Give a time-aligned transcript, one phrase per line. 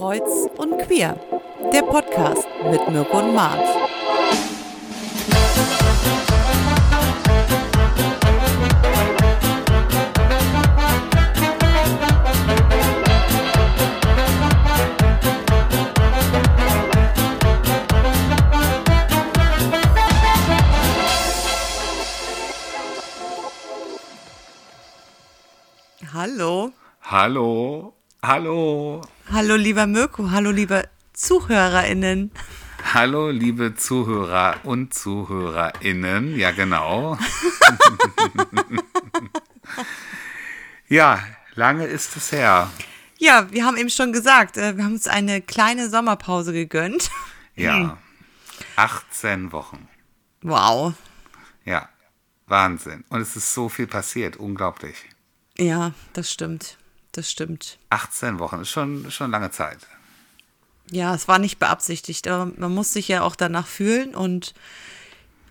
[0.00, 1.14] Kreuz und Queer,
[1.74, 3.60] der Podcast mit Mirko und Mart.
[26.14, 26.72] Hallo.
[27.02, 27.92] Hallo,
[28.22, 30.32] hallo, Hallo, lieber Mirko.
[30.32, 32.32] Hallo, liebe ZuhörerInnen.
[32.94, 36.36] hallo, liebe Zuhörer und ZuhörerInnen.
[36.36, 37.16] Ja, genau.
[40.88, 41.22] ja,
[41.54, 42.68] lange ist es her.
[43.18, 47.08] Ja, wir haben eben schon gesagt, äh, wir haben uns eine kleine Sommerpause gegönnt.
[47.54, 47.98] Ja,
[48.74, 49.86] 18 Wochen.
[50.42, 50.94] Wow.
[51.64, 51.88] Ja,
[52.46, 53.04] Wahnsinn.
[53.10, 54.96] Und es ist so viel passiert, unglaublich.
[55.56, 56.78] Ja, das stimmt.
[57.12, 57.78] Das stimmt.
[57.90, 59.78] 18 Wochen ist schon, schon lange Zeit.
[60.90, 64.54] Ja, es war nicht beabsichtigt, aber man muss sich ja auch danach fühlen und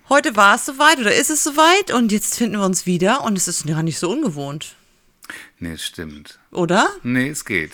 [0.10, 3.38] heute war es soweit oder ist es soweit und jetzt finden wir uns wieder und
[3.38, 4.76] es ist ja nicht so ungewohnt,
[5.60, 6.40] Nee, es stimmt.
[6.52, 6.90] oder?
[7.04, 7.74] Nee, es geht.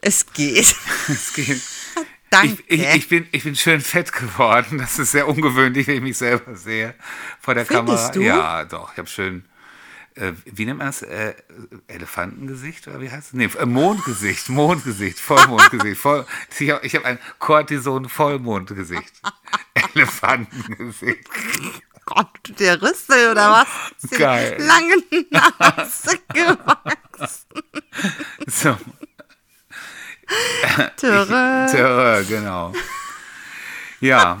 [0.00, 0.74] Es geht.
[1.08, 1.60] Es geht.
[2.30, 2.62] Danke.
[2.66, 4.76] Ich, ich, ich, bin, ich bin schön fett geworden.
[4.78, 6.94] Das ist sehr ungewöhnlich, wenn ich mich selber sehe
[7.40, 8.12] vor der Findest Kamera.
[8.12, 8.20] du?
[8.22, 8.92] Ja, doch.
[8.92, 9.46] Ich habe schön,
[10.18, 11.02] äh, wie nennt man das?
[11.02, 11.34] Äh,
[11.86, 13.32] Elefantengesicht oder wie heißt es?
[13.34, 16.00] Nee, äh, Mondgesicht, Mondgesicht, Vollmondgesicht.
[16.00, 16.26] Voll,
[16.58, 19.22] ich habe hab ein Cortison-Vollmondgesicht.
[19.94, 21.28] Elefantengesicht.
[22.04, 23.68] Gott, der Rüssel oder was?
[24.10, 24.56] Die Geil.
[24.60, 27.62] Lange Nase gewachsen.
[28.46, 28.76] So,
[30.96, 31.66] Töre.
[31.70, 32.72] Terror, genau.
[34.00, 34.40] Ja.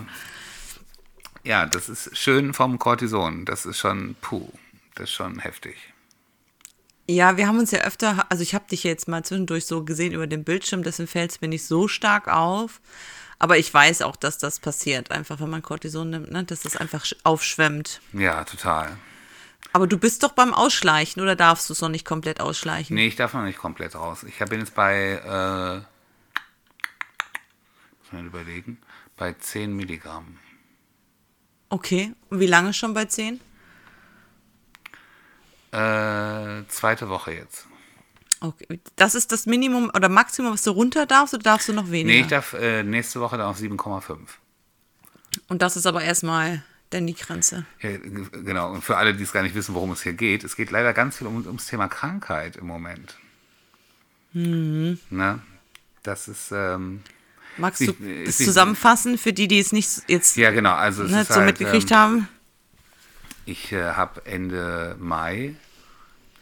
[1.44, 3.44] Ja, das ist schön vom Cortison.
[3.44, 4.50] Das ist schon, puh,
[4.98, 5.76] das ist schon heftig.
[7.10, 10.12] Ja, wir haben uns ja öfter, also ich habe dich jetzt mal zwischendurch so gesehen
[10.12, 12.80] über den Bildschirm, deswegen fällt es mir nicht so stark auf.
[13.38, 16.44] Aber ich weiß auch, dass das passiert, einfach wenn man Cortison nimmt, ne?
[16.44, 18.00] dass das einfach sch- aufschwemmt.
[18.12, 18.98] Ja, total.
[19.72, 22.94] Aber du bist doch beim Ausschleichen oder darfst du es noch nicht komplett ausschleichen?
[22.96, 24.24] Nee, ich darf noch nicht komplett raus.
[24.24, 25.76] Ich bin jetzt bei, äh,
[28.02, 28.78] muss man überlegen,
[29.16, 30.38] bei 10 Milligramm.
[31.68, 33.40] Okay, und wie lange schon bei 10?
[35.72, 37.66] Äh, zweite Woche jetzt.
[38.40, 41.90] Okay, das ist das Minimum oder Maximum, was du runter darfst oder darfst du noch
[41.90, 42.14] weniger?
[42.16, 44.16] Nee, ich darf äh, nächste Woche dann auf 7,5.
[45.48, 47.66] Und das ist aber erstmal dann die Grenze.
[47.80, 50.56] Ja, genau, und für alle, die es gar nicht wissen, worum es hier geht, es
[50.56, 53.16] geht leider ganz viel um, ums Thema Krankheit im Moment.
[54.32, 54.98] Mhm.
[55.10, 55.40] Ne?
[56.02, 57.02] Das ist, ähm,
[57.56, 61.24] Magst du nicht- zusammenfassen für die, die es nicht jetzt ja genau, also es ne,
[61.24, 62.28] so halt, mitgekriegt ähm, haben?
[63.48, 65.54] Ich äh, habe Ende Mai,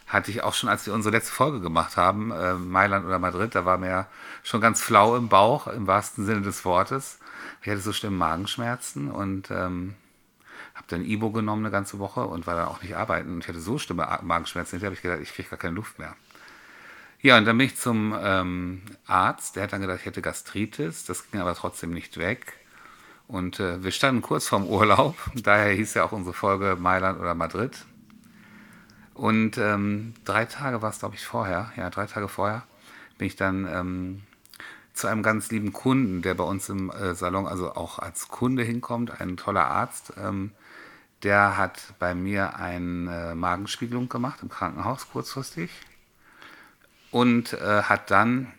[0.09, 3.55] hatte ich auch schon, als wir unsere letzte Folge gemacht haben, äh, Mailand oder Madrid,
[3.55, 4.07] da war mir ja
[4.43, 7.21] schon ganz flau im Bauch, im wahrsten Sinne des Wortes.
[7.63, 9.95] Ich hatte so schlimme Magenschmerzen und ähm,
[10.75, 13.35] habe dann Ibo genommen eine ganze Woche und war dann auch nicht arbeiten.
[13.35, 16.01] Und ich hatte so schlimme Magenschmerzen, hinterher habe ich gedacht, ich kriege gar keine Luft
[16.01, 16.17] mehr.
[17.23, 21.05] Ja, und dann bin ich zum ähm, Arzt, der hat dann gedacht, ich hätte Gastritis,
[21.05, 22.55] das ging aber trotzdem nicht weg.
[23.29, 27.35] Und äh, wir standen kurz vorm Urlaub, daher hieß ja auch unsere Folge Mailand oder
[27.35, 27.85] Madrid.
[29.15, 32.65] Und ähm, drei Tage war es, glaube ich, vorher, ja, drei Tage vorher,
[33.17, 34.23] bin ich dann ähm,
[34.93, 38.63] zu einem ganz lieben Kunden, der bei uns im äh, Salon, also auch als Kunde
[38.63, 40.13] hinkommt, ein toller Arzt.
[40.19, 40.53] Ähm,
[41.23, 45.71] der hat bei mir eine äh, Magenspiegelung gemacht im Krankenhaus kurzfristig
[47.11, 48.53] und äh, hat dann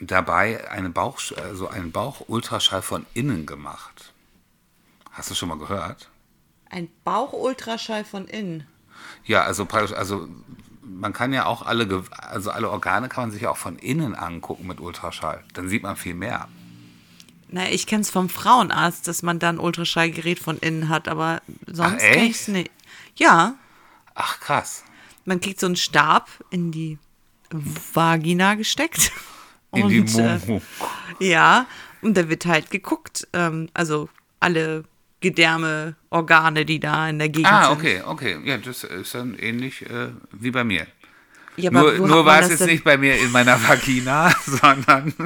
[0.00, 4.12] dabei eine Bauch, also einen Bauchultraschall von innen gemacht.
[5.12, 6.08] Hast du schon mal gehört?
[6.70, 8.66] Ein Bauchultraschall von innen.
[9.24, 10.28] Ja, also praktisch, also
[10.82, 14.66] man kann ja auch alle, also alle Organe kann man sich auch von innen angucken
[14.66, 15.44] mit Ultraschall.
[15.54, 16.48] Dann sieht man viel mehr.
[17.48, 21.40] Na, ich kenne es vom Frauenarzt, dass man da ein Ultraschallgerät von innen hat, aber
[21.66, 22.30] sonst Ach, kenn echt?
[22.30, 22.70] ich's nicht.
[23.16, 23.54] Ja,
[24.14, 24.82] Ach krass.
[25.24, 26.98] man kriegt so einen Stab in die
[27.92, 29.12] Vagina gesteckt.
[29.76, 30.62] In die Momo.
[31.20, 31.66] Äh, ja,
[32.02, 34.08] und da wird halt geguckt, ähm, also
[34.40, 34.84] alle
[35.20, 37.78] Gedärme, Organe, die da in der Gegend Ah, sind.
[37.78, 38.38] okay, okay.
[38.44, 40.86] Ja, das ist dann ähnlich äh, wie bei mir.
[41.56, 45.14] Ja, Nur, nur war es jetzt denn- nicht bei mir in meiner Vagina, sondern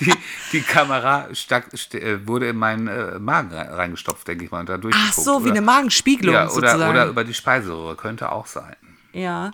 [0.00, 0.12] die,
[0.52, 4.60] die Kamera stack, st äh, wurde in meinen äh, Magen re- reingestopft, denke ich mal,
[4.60, 6.90] und da Ach so, wie Oder- eine Magenspiegelung ja, oder, sozusagen.
[6.90, 8.76] oder über die Speiseröhre, könnte auch sein.
[9.12, 9.52] Ja.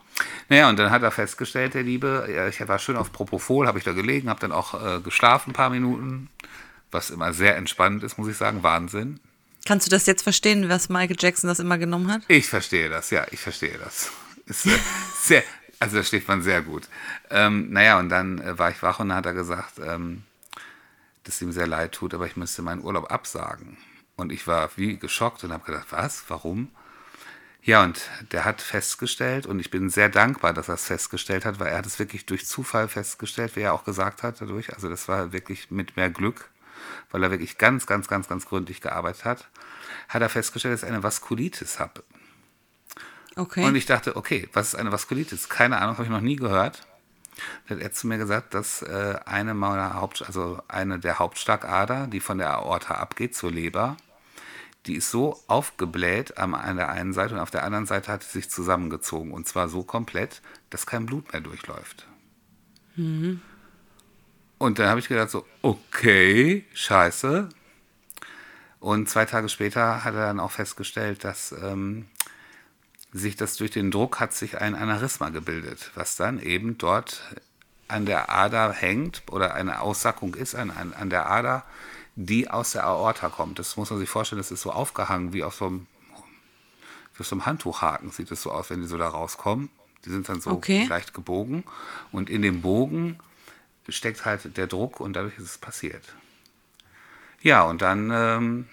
[0.49, 3.84] Naja, und dann hat er festgestellt, der Liebe, ich war schön auf Propofol, habe ich
[3.84, 6.28] da gelegen, habe dann auch äh, geschlafen ein paar Minuten,
[6.90, 9.20] was immer sehr entspannend ist, muss ich sagen, Wahnsinn.
[9.66, 12.22] Kannst du das jetzt verstehen, was Michael Jackson das immer genommen hat?
[12.28, 14.10] Ich verstehe das, ja, ich verstehe das.
[14.46, 14.70] Ist äh,
[15.20, 15.43] sehr,
[15.81, 16.88] Also da schläft man sehr gut.
[17.31, 20.22] Ähm, naja, und dann äh, war ich wach und dann hat er gesagt, ähm,
[21.25, 23.76] dass ihm sehr leid tut, aber ich müsste meinen Urlaub absagen.
[24.16, 26.70] Und ich war wie geschockt und habe gedacht, was, warum?
[27.62, 28.00] Ja, und
[28.32, 31.78] der hat festgestellt, und ich bin sehr dankbar, dass er es festgestellt hat, weil er
[31.78, 34.72] hat es wirklich durch Zufall festgestellt, wie er auch gesagt hat dadurch.
[34.72, 36.49] Also das war wirklich mit mehr Glück,
[37.10, 39.49] weil er wirklich ganz, ganz, ganz, ganz gründlich gearbeitet hat,
[40.08, 42.02] hat er festgestellt, dass ich eine Vaskulitis habe.
[43.37, 43.64] Okay.
[43.64, 45.49] Und ich dachte, okay, was ist eine Vaskulitis?
[45.49, 46.87] Keine Ahnung, habe ich noch nie gehört.
[47.66, 52.08] Da hat er zu mir gesagt, dass äh, eine meiner Haupt, also eine der Hauptschlagader,
[52.08, 53.96] die von der Aorta abgeht zur Leber,
[54.86, 58.38] die ist so aufgebläht an der einen Seite und auf der anderen Seite hat sie
[58.38, 59.32] sich zusammengezogen.
[59.32, 60.40] Und zwar so komplett,
[60.70, 62.06] dass kein Blut mehr durchläuft.
[64.58, 67.48] Und dann habe ich gedacht so, okay, scheiße.
[68.80, 72.06] Und zwei Tage später hat er dann auch festgestellt, dass ähm,
[73.12, 77.22] sich das durch den Druck hat sich ein Aneurysma gebildet, was dann eben dort
[77.88, 81.64] an der Ader hängt oder eine Aussackung ist an, an, an der Ader,
[82.20, 83.60] die aus der Aorta kommt.
[83.60, 85.86] Das muss man sich vorstellen, das ist so aufgehangen wie auf so einem,
[87.14, 89.70] wie auf so einem Handtuchhaken sieht es so aus, wenn die so da rauskommen.
[90.04, 90.84] Die sind dann so Okay.
[90.88, 91.62] leicht gebogen
[92.10, 93.18] und in dem Bogen
[93.88, 96.02] steckt halt der Druck und dadurch ist es passiert.
[97.40, 98.66] Ja, und dann ähm,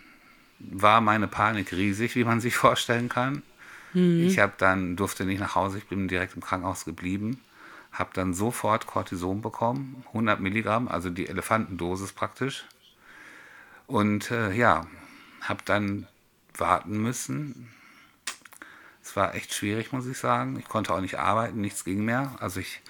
[0.57, 3.43] war meine Panik riesig, wie man sich vorstellen kann.
[4.27, 7.39] Ich habe dann durfte nicht nach Hause, ich bin direkt im Krankenhaus geblieben,
[7.91, 12.65] habe dann sofort Cortison bekommen, 100 Milligramm, also die Elefantendosis praktisch.
[13.87, 14.87] Und äh, ja,
[15.41, 16.07] habe dann
[16.57, 17.71] warten müssen.
[19.03, 20.57] Es war echt schwierig, muss ich sagen.
[20.57, 22.35] Ich konnte auch nicht arbeiten, nichts ging mehr.
[22.39, 22.81] Also ich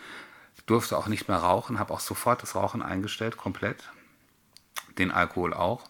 [0.66, 3.90] durfte auch nicht mehr rauchen, habe auch sofort das Rauchen eingestellt, komplett.
[4.98, 5.84] Den Alkohol auch.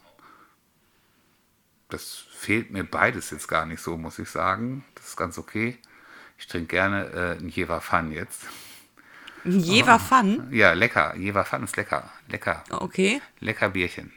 [1.88, 4.84] Das fehlt mir beides jetzt gar nicht so, muss ich sagen.
[4.96, 5.78] Das ist ganz okay.
[6.38, 8.42] Ich trinke gerne äh, ein Jever Fun jetzt.
[9.44, 10.48] Ein Jever Fun.
[10.50, 11.14] Ja, lecker.
[11.16, 12.10] Jever Fun ist lecker.
[12.26, 12.64] Lecker.
[12.70, 13.22] Okay.
[13.38, 14.12] Lecker Bierchen.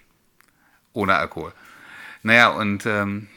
[0.99, 1.53] Ohne Alkohol.
[2.23, 3.29] Naja, und ähm,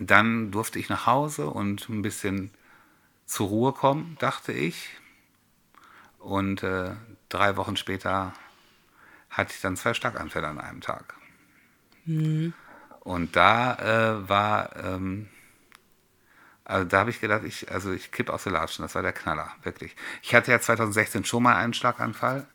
[0.00, 2.50] dann durfte ich nach Hause und ein bisschen
[3.26, 4.88] zur Ruhe kommen, dachte ich.
[6.18, 6.92] Und äh,
[7.28, 8.32] drei Wochen später
[9.28, 11.14] hatte ich dann zwei Schlaganfälle an einem Tag.
[13.00, 15.28] Und da äh, war, ähm,
[16.64, 19.12] also da habe ich gedacht, ich, also ich kipp aus der Latschen, das war der
[19.12, 19.94] Knaller, wirklich.
[20.22, 22.46] Ich hatte ja 2016 schon mal einen Schlaganfall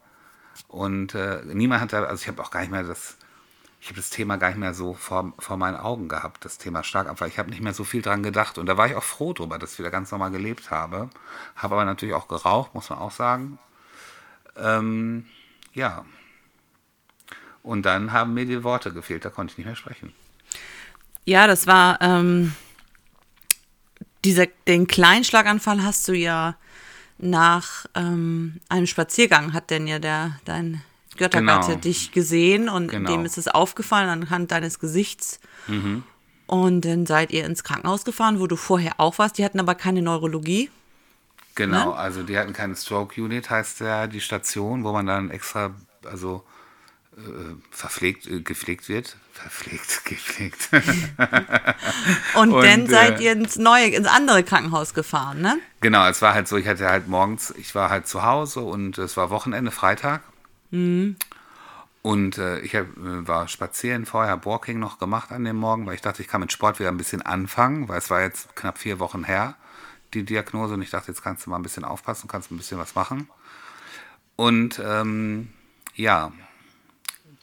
[0.67, 3.18] und äh, niemand hat da, also ich habe auch gar nicht mehr das,
[3.81, 6.83] ich habe das Thema gar nicht mehr so vor, vor meinen Augen gehabt, das Thema
[6.83, 7.29] Schlaganfall.
[7.29, 9.57] Ich habe nicht mehr so viel dran gedacht und da war ich auch froh drüber,
[9.57, 11.09] dass ich wieder ganz normal gelebt habe.
[11.55, 13.57] Habe aber natürlich auch geraucht, muss man auch sagen.
[14.57, 15.27] Ähm,
[15.73, 16.05] ja.
[17.63, 20.13] Und dann haben mir die Worte gefehlt, da konnte ich nicht mehr sprechen.
[21.23, 22.53] Ja, das war ähm,
[24.25, 26.55] dieser, den kleinen Schlaganfall hast du ja
[27.17, 30.81] nach ähm, einem Spaziergang hat denn ja der dein
[31.19, 31.79] Göttergatte Genau.
[31.81, 33.11] dich gesehen und Genau.
[33.11, 35.39] dem ist es aufgefallen anhand deines Gesichts.
[36.47, 39.37] Und dann seid ihr ins Krankenhaus gefahren, wo du vorher auch warst.
[39.37, 40.71] Die hatten aber keine Neurologie.
[41.53, 41.95] Genau, Ne?
[41.95, 45.75] also die hatten keine Stroke Unit, heißt ja die Station, wo man dann extra,
[46.05, 46.43] also
[47.17, 47.21] äh,
[47.69, 49.17] verpflegt, äh, gepflegt wird.
[49.33, 50.69] Verpflegt, gepflegt.
[52.35, 55.59] Und, Und, dann seid äh, ihr ins neue, ins andere Krankenhaus gefahren, ne?
[55.81, 58.97] genau, es war halt so, ich hatte halt morgens, ich war halt zu Hause und
[58.97, 60.21] es war Wochenende, Freitag.
[62.01, 65.95] Und äh, ich hab, äh, war spazieren vorher, Walking noch gemacht an dem Morgen, weil
[65.95, 68.77] ich dachte, ich kann mit Sport wieder ein bisschen anfangen, weil es war jetzt knapp
[68.77, 69.55] vier Wochen her,
[70.13, 70.75] die Diagnose.
[70.75, 73.29] Und ich dachte, jetzt kannst du mal ein bisschen aufpassen, kannst ein bisschen was machen.
[74.35, 75.49] Und ähm,
[75.95, 76.31] ja,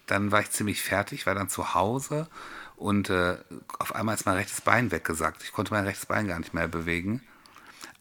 [0.06, 2.28] dann war ich ziemlich fertig, war dann zu Hause
[2.76, 3.36] und äh,
[3.78, 5.42] auf einmal ist mein rechtes Bein weggesackt.
[5.42, 7.22] Ich konnte mein rechtes Bein gar nicht mehr bewegen.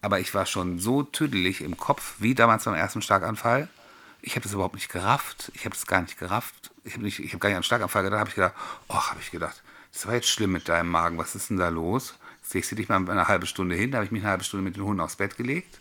[0.02, 3.70] Aber ich war schon so tüdelig im Kopf, wie damals beim ersten Schlaganfall.
[4.28, 5.52] Ich habe das überhaupt nicht gerafft.
[5.54, 6.72] Ich habe das gar nicht gerafft.
[6.84, 8.20] Ich habe nicht, ich habe gar nicht an Schlaganfall gedacht.
[8.22, 8.56] habe ich gedacht,
[8.88, 9.62] oh, habe ich gedacht,
[9.94, 11.20] das war jetzt schlimm mit deinem Magen.
[11.20, 12.16] Was ist denn da los?
[12.42, 13.92] Jetzt legst du dich mal eine halbe Stunde hin.
[13.92, 15.80] Da habe ich mich eine halbe Stunde mit den Hunden aufs Bett gelegt.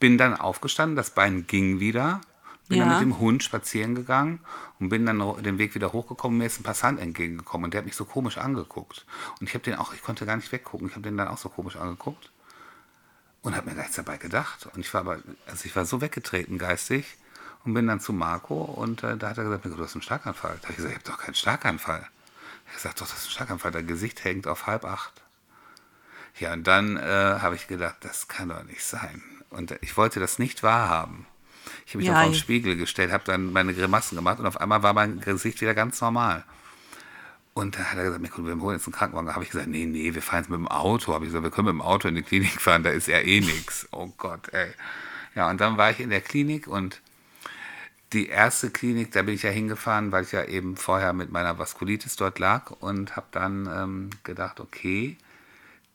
[0.00, 2.20] Bin dann aufgestanden, das Bein ging wieder.
[2.68, 2.94] Bin dann Ja.
[2.94, 4.40] mit dem Hund spazieren gegangen
[4.80, 6.38] und bin dann den Weg wieder hochgekommen.
[6.38, 9.06] Mir ist ein Passant entgegengekommen und der hat mich so komisch angeguckt.
[9.40, 10.88] Und ich habe den auch, ich konnte gar nicht weggucken.
[10.88, 12.32] Ich habe den dann auch so komisch angeguckt
[13.42, 14.66] und habe mir gar nichts dabei gedacht.
[14.74, 17.16] Und ich war aber, also ich war so weggetreten geistig
[17.66, 20.56] und bin dann zu Marco und äh, da hat er gesagt, du hast einen Schlaganfall.
[20.62, 22.08] Da habe ich gesagt, ich habe doch keinen Schlaganfall.
[22.68, 23.72] Er gesagt, doch, das ist ein Schlaganfall.
[23.72, 25.12] Dein Gesicht hängt auf halb acht.
[26.38, 27.00] Ja, und dann äh,
[27.40, 29.22] habe ich gedacht, das kann doch nicht sein.
[29.50, 31.26] Und äh, ich wollte das nicht wahrhaben.
[31.86, 34.46] Ich habe mich Ja, dann vor den Spiegel gestellt, habe dann meine Grimassen gemacht und
[34.46, 36.44] auf einmal war mein Gesicht wieder ganz normal.
[37.54, 39.26] Und dann hat er gesagt, Mirko, wir holen jetzt einen Krankenwagen.
[39.26, 41.14] Da habe ich gesagt, nee, nee, wir fahren jetzt mit dem Auto.
[41.14, 43.18] Habe ich gesagt, wir können mit dem Auto in die Klinik fahren, da ist ja
[43.18, 43.88] eh nichts.
[43.92, 44.68] Oh Gott, ey.
[45.34, 47.00] Ja, und dann war ich in der Klinik und
[48.12, 51.58] die erste Klinik, da bin ich ja hingefahren, weil ich ja eben vorher mit meiner
[51.58, 55.16] Vaskulitis dort lag und habe dann ähm, gedacht, okay,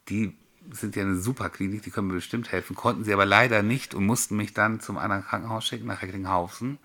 [0.10, 0.36] die
[0.72, 3.96] sind ja eine super Klinik, die können mir bestimmt helfen, konnten sie aber leider nicht
[3.96, 6.78] und mussten mich dann zum anderen Krankenhaus schicken, nach Recklinghausen.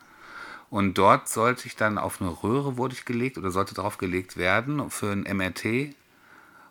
[0.71, 4.37] Und dort sollte ich dann auf eine Röhre wurde ich gelegt oder sollte drauf gelegt
[4.37, 5.95] werden für ein MRT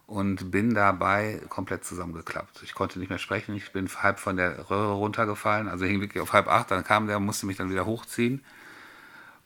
[0.08, 2.62] und bin dabei komplett zusammengeklappt.
[2.64, 6.22] Ich konnte nicht mehr sprechen, ich bin halb von der Röhre runtergefallen, also hing wirklich
[6.22, 8.44] auf halb acht, dann kam der, musste mich dann wieder hochziehen.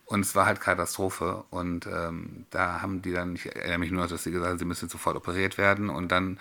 [0.10, 1.44] Und es war halt Katastrophe.
[1.52, 4.66] Und ähm, da haben die dann, ich erinnere mich nur, dass sie gesagt haben, sie
[4.66, 5.92] müssen sofort operiert werden.
[5.92, 6.40] Und dann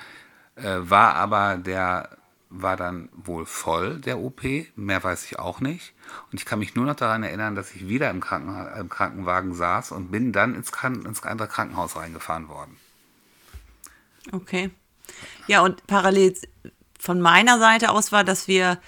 [0.56, 2.16] äh, war aber der,
[2.48, 4.42] war dann wohl voll, der OP.
[4.74, 5.92] Mehr weiß ich auch nicht.
[6.32, 9.52] Und ich kann mich nur noch daran erinnern, dass ich wieder im, Kranken, im Krankenwagen
[9.52, 12.78] saß und bin dann ins, ins andere Krankenhaus reingefahren worden.
[14.32, 14.70] Okay.
[15.46, 16.34] Ja, und parallel
[16.98, 18.78] von meiner Seite aus war, dass wir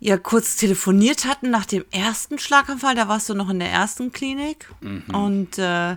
[0.00, 2.94] ja kurz telefoniert hatten nach dem ersten Schlaganfall.
[2.94, 4.68] Da warst du noch in der ersten Klinik.
[4.80, 5.04] Mhm.
[5.12, 5.96] Und äh,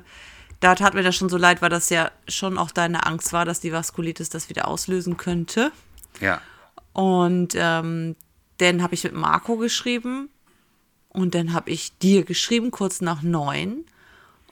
[0.59, 3.45] da tat mir das schon so leid, weil das ja schon auch deine Angst war,
[3.45, 5.71] dass die Vaskulitis das wieder auslösen könnte.
[6.19, 6.41] Ja.
[6.93, 8.15] Und ähm,
[8.57, 10.29] dann habe ich mit Marco geschrieben
[11.09, 13.85] und dann habe ich dir geschrieben, kurz nach neun.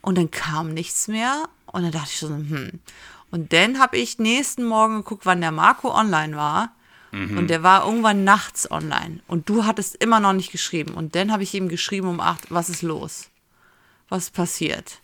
[0.01, 1.45] Und dann kam nichts mehr.
[1.65, 2.79] Und dann dachte ich so, hm.
[3.35, 6.71] Und dann habe ich nächsten Morgen geguckt, wann der Marco online war.
[7.11, 7.37] Mhm.
[7.37, 9.19] Und der war irgendwann nachts online.
[9.27, 10.93] Und du hattest immer noch nicht geschrieben.
[10.93, 13.27] Und dann habe ich ihm geschrieben um acht, was ist los?
[14.07, 15.01] Was passiert?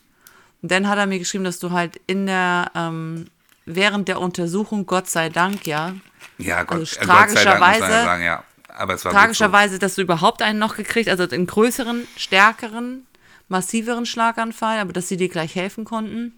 [0.61, 3.27] Und dann hat er mir geschrieben, dass du halt in der, ähm,
[3.65, 5.93] während der Untersuchung, Gott sei Dank, ja.
[6.37, 8.45] Ja, Gott, also tragischerweise, Dank, sagen, ja.
[8.69, 9.79] Aber es war tragischerweise, so.
[9.79, 13.05] dass du überhaupt einen noch gekriegt, also einen größeren, stärkeren,
[13.49, 16.31] massiveren Schlaganfall, aber dass sie dir gleich helfen konnten.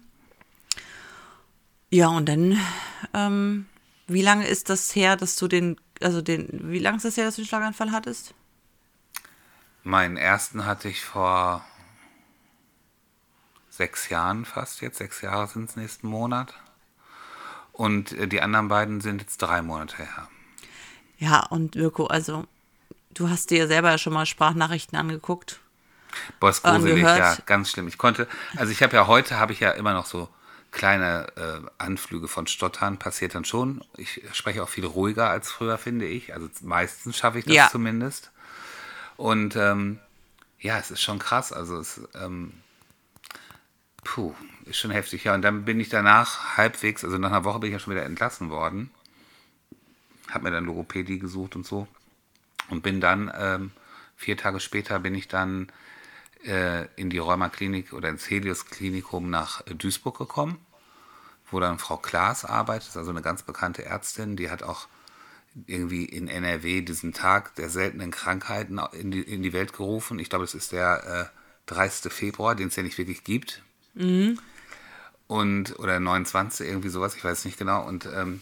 [1.94, 2.58] Ja, und dann,
[3.12, 3.66] ähm,
[4.08, 7.24] wie lange ist das her, dass du den, also den, wie lange ist das her,
[7.24, 8.34] dass du den Schlaganfall hattest?
[9.84, 11.64] Meinen ersten hatte ich vor
[13.70, 14.98] sechs Jahren fast jetzt.
[14.98, 16.54] Sechs Jahre sind es nächsten Monat.
[17.70, 20.28] Und äh, die anderen beiden sind jetzt drei Monate her.
[21.18, 22.44] Ja, und Mirko, also
[23.10, 25.60] du hast dir ja selber ja schon mal Sprachnachrichten angeguckt.
[26.40, 27.86] Boah, ist gruselig, ja, ganz schlimm.
[27.86, 30.28] Ich konnte, also ich habe ja heute, habe ich ja immer noch so
[30.74, 33.82] kleine äh, Anflüge von Stottern, passiert dann schon.
[33.96, 36.34] Ich spreche auch viel ruhiger als früher, finde ich.
[36.34, 37.68] Also meistens schaffe ich das ja.
[37.70, 38.32] zumindest.
[39.16, 40.00] Und ähm,
[40.58, 41.52] ja, es ist schon krass.
[41.52, 42.52] Also es, ähm,
[44.02, 45.24] puh, ist schon heftig.
[45.24, 47.94] Ja, und dann bin ich danach halbwegs, also nach einer Woche bin ich ja schon
[47.94, 48.90] wieder entlassen worden.
[50.28, 51.86] Hab mir dann Logopädie gesucht und so.
[52.68, 53.70] Und bin dann, ähm,
[54.16, 55.68] vier Tage später bin ich dann
[56.44, 60.58] äh, in die Rheumaklinik oder ins Helios-Klinikum nach Duisburg gekommen,
[61.50, 64.86] wo dann Frau Klaas arbeitet, also eine ganz bekannte Ärztin, die hat auch
[65.66, 70.18] irgendwie in NRW diesen Tag der seltenen Krankheiten in die, in die Welt gerufen.
[70.18, 72.12] Ich glaube, es ist der äh, 30.
[72.12, 73.62] Februar, den es ja nicht wirklich gibt.
[73.94, 74.38] Mhm.
[75.26, 77.86] Und, oder 29, irgendwie sowas, ich weiß nicht genau.
[77.86, 78.40] Und ähm,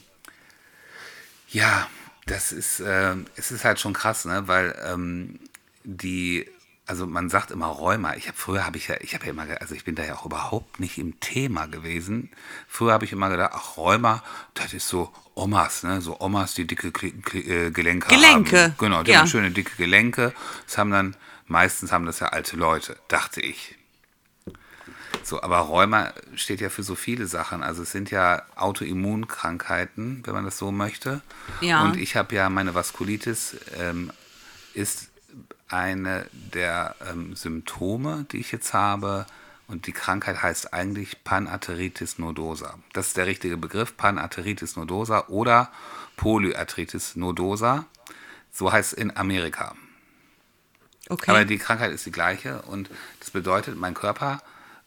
[1.49, 1.89] ja,
[2.27, 4.49] das ist, äh, es ist halt schon krass, ne?
[4.49, 5.39] weil ähm,
[5.85, 6.49] die
[6.87, 8.15] also man sagt immer Rheuma.
[8.17, 10.17] Ich habe früher habe ich ja, ich habe ja immer, also ich bin da ja
[10.17, 12.31] auch überhaupt nicht im Thema gewesen.
[12.67, 14.23] Früher habe ich immer gedacht, ach Rheuma,
[14.55, 18.63] das ist so Omas, ne, so Omas, die dicke Kle Kle äh, Gelenke, Gelenke.
[18.65, 18.75] haben.
[18.79, 19.21] Genau, die ja.
[19.21, 20.35] haben schöne dicke Gelenke.
[20.67, 23.77] Das haben dann meistens haben das ja alte Leute, dachte ich.
[25.23, 27.63] So, aber Rheuma steht ja für so viele Sachen.
[27.63, 31.23] Also es sind ja Autoimmunkrankheiten, wenn man das so möchte.
[31.61, 31.85] Ja.
[31.85, 34.11] Und ich habe ja meine Vaskulitis ähm,
[34.75, 35.12] ist
[35.73, 39.27] eine der ähm, Symptome, die ich jetzt habe.
[39.69, 42.79] Und die Krankheit heißt eigentlich Panarteritis nodosa.
[42.93, 45.71] Das ist der richtige Begriff, Panarteritis nodosa oder
[46.17, 47.87] Polyarthritis nodosa.
[48.53, 49.75] So heißt es in Amerika.
[51.09, 51.31] Okay.
[51.31, 54.41] Aber die Krankheit ist die gleiche und das bedeutet, mein Körper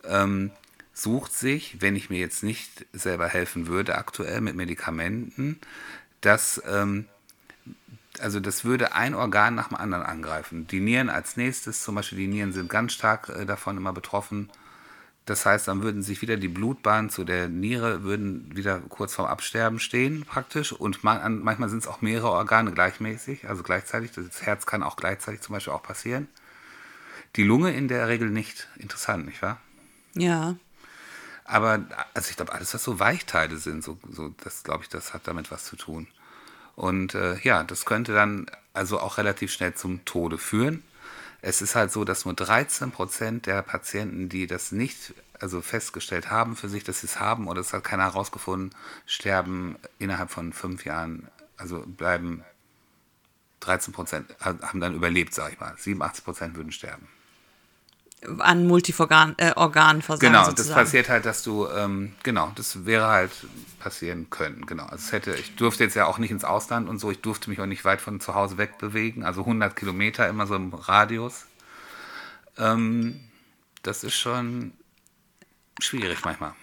[0.04, 0.52] ähm,
[0.94, 5.60] sucht sich, wenn ich mir jetzt nicht selber helfen würde aktuell mit Medikamenten,
[6.22, 7.06] dass ähm,
[8.22, 10.68] also das würde ein Organ nach dem anderen angreifen.
[10.68, 14.50] Die Nieren als nächstes, zum Beispiel die Nieren sind ganz stark äh, davon immer betroffen.
[15.26, 19.28] Das heißt, dann würden sich wieder die Blutbahnen zu der Niere würden wieder kurz vorm
[19.28, 24.12] Absterben stehen praktisch und man, manchmal sind es auch mehrere Organe gleichmäßig, also gleichzeitig.
[24.12, 26.28] Das Herz kann auch gleichzeitig zum Beispiel auch passieren.
[27.38, 28.70] Die Lunge in der Regel nicht.
[28.78, 29.60] Interessant, nicht wahr?
[30.14, 30.56] Ja.
[31.44, 35.14] Aber also ich glaube, alles, was so Weichteile sind, so, so das glaube ich, das
[35.14, 36.08] hat damit was zu tun.
[36.76, 40.84] Und äh, ja, das könnte dann also auch relativ schnell zum Tode führen.
[41.42, 46.30] Es ist halt so, dass nur 13 Prozent der Patienten, die das nicht also festgestellt
[46.30, 48.74] haben für sich, dass sie es haben oder es hat keiner herausgefunden,
[49.06, 51.28] sterben innerhalb von fünf Jahren,
[51.58, 52.44] also bleiben
[53.60, 55.76] 13 Prozent, haben dann überlebt, sag ich mal.
[55.78, 57.08] 87 Prozent würden sterben.
[58.40, 60.70] An Multiorgan äh, Organversagen Genau, sozusagen.
[60.70, 63.32] das passiert halt, dass du, ähm, genau, das wäre halt
[63.80, 64.84] passieren können, genau.
[64.86, 67.50] Also es hätte, ich durfte jetzt ja auch nicht ins Ausland und so, ich durfte
[67.52, 71.46] mich auch nicht weit von zu Hause wegbewegen, also 100 Kilometer immer so im Radius.
[72.58, 73.20] Ähm,
[73.84, 74.72] das ist schon
[75.80, 76.54] schwierig manchmal.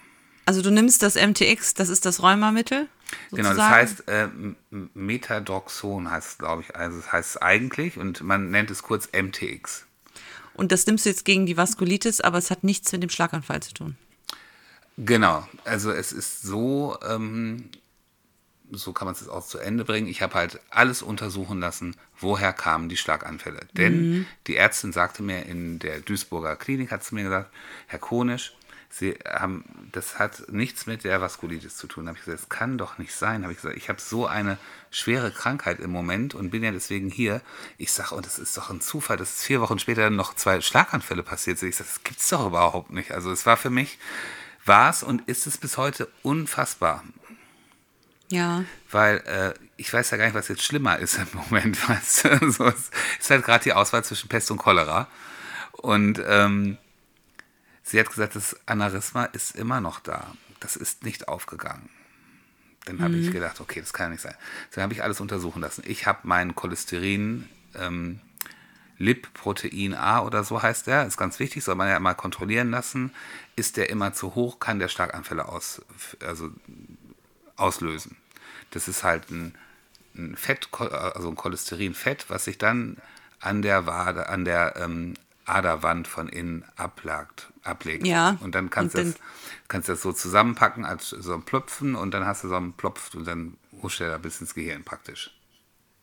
[0.45, 2.89] Also du nimmst das MTX, das ist das Rheumamittel?
[3.31, 3.73] Genau, das sozusagen?
[3.73, 4.27] heißt äh,
[4.93, 9.85] Metadroxon heißt glaube ich, also das heißt es eigentlich und man nennt es kurz MTX.
[10.55, 13.61] Und das nimmst du jetzt gegen die Vaskulitis, aber es hat nichts mit dem Schlaganfall
[13.61, 13.97] zu tun.
[14.97, 17.69] Genau, also es ist so, ähm,
[18.71, 20.07] so kann man es jetzt auch zu Ende bringen.
[20.07, 23.61] Ich habe halt alles untersuchen lassen, woher kamen die Schlaganfälle.
[23.73, 27.51] Denn die Ärztin sagte mir in der Duisburger Klinik, hat sie mir gesagt,
[27.87, 28.55] Herr Konisch,
[28.95, 32.05] Sie haben, das hat nichts mit der Vaskulitis zu tun.
[32.05, 33.41] Da habe ich gesagt, das kann doch nicht sein.
[33.41, 34.59] Habe ich gesagt, ich habe so eine
[34.91, 37.41] schwere Krankheit im Moment und bin ja deswegen hier.
[37.79, 40.61] Ich sage, und das ist doch ein Zufall, dass es vier Wochen später noch zwei
[40.61, 41.69] Schlaganfälle passiert sind.
[41.69, 43.11] Ich sage, das gibt's doch überhaupt nicht.
[43.13, 43.97] Also es war für mich,
[44.63, 47.03] war es und ist es bis heute unfassbar.
[48.29, 48.65] Ja.
[48.91, 51.89] Weil äh, ich weiß ja gar nicht, was jetzt schlimmer ist im Moment.
[51.89, 52.51] Weißt du?
[52.51, 55.07] so, es ist halt gerade die Auswahl zwischen Pest und Cholera.
[55.71, 56.77] Und ähm,
[57.83, 60.33] sie hat gesagt, das Aneurysma ist immer noch da.
[60.59, 61.89] Das ist nicht aufgegangen.
[62.85, 64.35] Dann habe ich gedacht, okay, das kann ja nicht sein.
[64.71, 65.83] Dann habe ich alles untersuchen lassen.
[65.85, 68.19] Ich habe mein Cholesterin, ähm,
[68.97, 73.11] Lipprotein A oder so heißt der, ist ganz wichtig, soll man ja mal kontrollieren lassen.
[73.55, 75.81] Ist der immer zu hoch, kann der Schlaganfälle aus,
[76.25, 76.49] also
[77.55, 78.17] auslösen.
[78.71, 79.55] Das ist halt ein,
[80.15, 82.97] ein Fett, also ein Cholesterinfett, was sich dann
[83.39, 88.05] an der Wade, an der ähm, Aderwand von innen ablagt, ablegt.
[88.07, 88.37] Ja.
[88.41, 89.15] Und dann kannst du das,
[89.67, 93.13] kannst das so zusammenpacken als so ein Plöpfen und dann hast du so einen Plopf
[93.15, 95.31] und dann huscht der da bis ins Gehirn praktisch.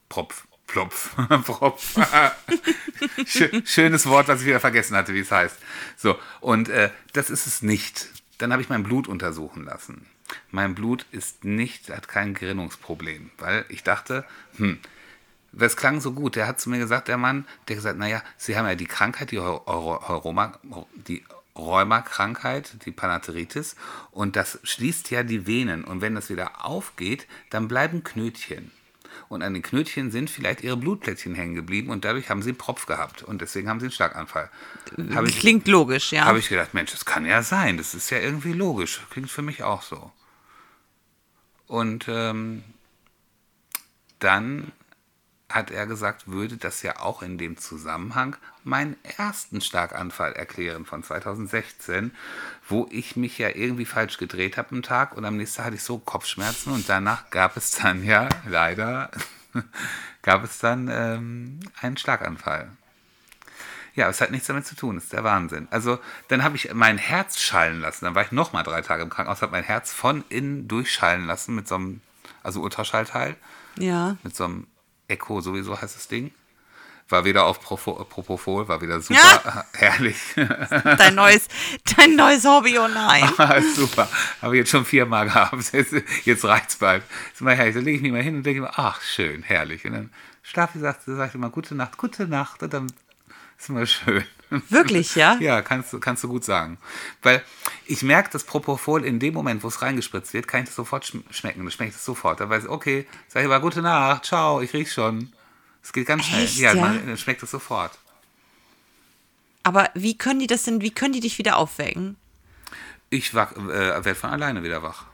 [0.09, 1.15] Propf, Plopf,
[1.47, 1.97] Propf.
[3.25, 5.57] Schö- Schönes Wort, was ich wieder vergessen hatte, wie es heißt.
[5.97, 8.09] So, und äh, das ist es nicht.
[8.39, 10.07] Dann habe ich mein Blut untersuchen lassen.
[10.51, 14.25] Mein Blut ist nicht, hat kein Gerinnungsproblem, weil ich dachte,
[14.57, 14.79] hm,
[15.53, 16.37] das klang so gut.
[16.37, 19.31] Der hat zu mir gesagt, der Mann, der gesagt, naja, Sie haben ja die Krankheit,
[19.31, 20.59] die, Heu- Euro- Euroma,
[20.95, 21.25] die
[21.57, 23.75] Rheuma-Krankheit, die Panateritis,
[24.13, 25.85] und das schließt ja die Venen.
[25.85, 28.71] Und wenn das wieder aufgeht, dann bleiben Knötchen.
[29.29, 32.59] Und an den Knötchen sind vielleicht ihre Blutplättchen hängen geblieben und dadurch haben sie einen
[32.59, 33.23] Propf gehabt.
[33.23, 34.51] Und deswegen haben sie einen Schlaganfall.
[35.27, 36.25] Ich, Klingt logisch, ja.
[36.25, 37.77] habe ich gedacht, Mensch, das kann ja sein.
[37.77, 39.01] Das ist ja irgendwie logisch.
[39.11, 40.11] Klingt für mich auch so.
[41.67, 42.65] Und ähm,
[44.19, 44.73] dann
[45.51, 51.03] hat er gesagt, würde das ja auch in dem Zusammenhang meinen ersten Schlaganfall erklären von
[51.03, 52.13] 2016,
[52.69, 55.77] wo ich mich ja irgendwie falsch gedreht habe am Tag und am nächsten Tag hatte
[55.77, 59.11] ich so Kopfschmerzen und danach gab es dann ja leider
[60.23, 62.71] gab es dann ähm, einen Schlaganfall.
[63.97, 65.67] Ja, es hat nichts damit zu tun, ist der Wahnsinn.
[65.71, 68.05] Also, dann habe ich mein Herz schallen lassen.
[68.05, 71.27] Dann war ich noch mal drei Tage im Krankenhaus, habe mein Herz von innen durchschallen
[71.27, 72.01] lassen mit so einem,
[72.43, 73.37] also Ultraschallteil,
[73.77, 74.17] ja.
[74.23, 74.67] mit so einem
[75.11, 76.33] Echo, sowieso heißt das Ding.
[77.09, 79.65] War wieder auf Profo- Propofol, war wieder super, Ja.
[79.75, 80.17] herrlich.
[80.37, 81.49] Dein neues,
[81.97, 83.29] dein neues Hobby, oh nein.
[83.75, 84.09] super.
[84.41, 85.73] Habe ich jetzt schon viermal gehabt.
[85.73, 85.93] Jetzt,
[86.25, 87.03] jetzt reicht's bald.
[87.33, 87.75] Ist mal herrlich.
[87.75, 89.85] Dann lege ich mich mal hin und denke mir, ach, schön, herrlich.
[89.85, 90.11] Und dann
[90.45, 92.63] schlafe ich, sagt, sag ich immer, gute Nacht, gute Nacht.
[92.63, 92.87] Und dann
[93.61, 94.25] ist immer schön.
[94.69, 95.37] Wirklich, ja?
[95.41, 96.79] Ja, kannst, du- kannst du gut sagen.
[97.23, 97.45] Weil
[97.87, 101.05] ich merke das Propofol in dem Moment, wo es reingespritzt wird, kann ich das sofort
[101.05, 101.65] schm- schmecken.
[101.65, 102.41] Das schmeckt es sofort.
[102.41, 105.33] Da weiß ich, okay, sag ich mal, gute Nacht, ciao, ich riech schon.
[105.83, 106.45] Es geht ganz schnell.
[106.45, 106.81] Echt, ja, ja?
[106.81, 107.93] Man, dann schmeckt es sofort.
[109.63, 112.17] Aber wie können die das denn, wie können die dich wieder aufwecken?
[113.11, 113.59] Ich wach, äh,
[114.05, 115.05] werde von alleine wieder wach.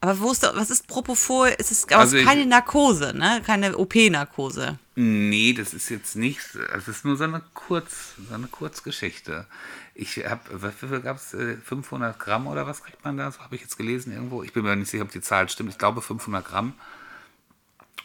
[0.00, 1.54] Aber wo ist was ist Propofol?
[1.58, 3.42] Es ist aber Also ist ich- keine Narkose, ne?
[3.44, 4.78] Keine OP-Narkose.
[4.98, 9.46] Nee, das ist jetzt nicht, es ist nur so eine, Kurz, so eine Kurzgeschichte.
[9.94, 13.30] Ich habe, wie viel gab es, 500 Gramm oder was kriegt man da?
[13.30, 14.42] So habe ich jetzt gelesen irgendwo.
[14.42, 15.68] Ich bin mir nicht sicher, ob die Zahl stimmt.
[15.68, 16.72] Ich glaube 500 Gramm.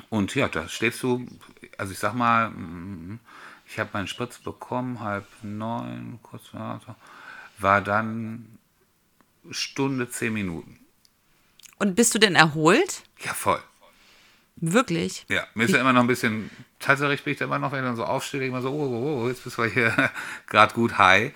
[0.10, 1.25] Und ja, da stehst du,
[1.77, 3.19] also ich sag mal, mm,
[3.67, 6.82] ich habe meinen Spritz bekommen, halb neun, kurz vor,
[7.58, 8.60] war dann
[9.49, 10.77] Stunde, zehn Minuten.
[11.80, 13.04] Und bist du denn erholt?
[13.23, 13.62] Ja, voll.
[14.55, 15.25] Wirklich?
[15.29, 17.79] Ja, mir ist ja immer noch ein bisschen tatterig, bin ich da immer noch, wenn
[17.79, 20.11] ich dann so aufstehe, immer so, oh, oh, oh, jetzt bist du hier
[20.47, 21.33] gerade gut high.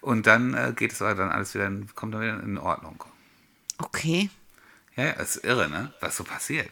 [0.00, 3.02] Und dann äh, geht es aber dann alles wieder, kommt dann wieder in Ordnung.
[3.78, 4.30] Okay.
[4.96, 5.92] Ja, ja, ist irre, ne?
[6.00, 6.70] Was so passiert.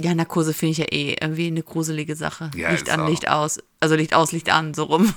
[0.00, 2.50] Ja, Narkose finde ich ja eh irgendwie eine gruselige Sache.
[2.56, 3.08] Ja, Licht an, auch.
[3.08, 3.60] Licht aus.
[3.78, 5.14] Also Licht aus, Licht an, so rum.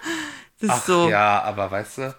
[0.60, 1.10] das ist so.
[1.10, 2.14] ja, aber weißt du,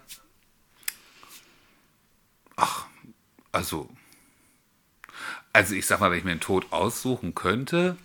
[3.56, 3.88] Also,
[5.56, 7.96] also ich sag mal, wenn ich mir den Tod aussuchen könnte,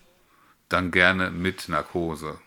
[0.69, 2.37] dann gerne mit Narkose.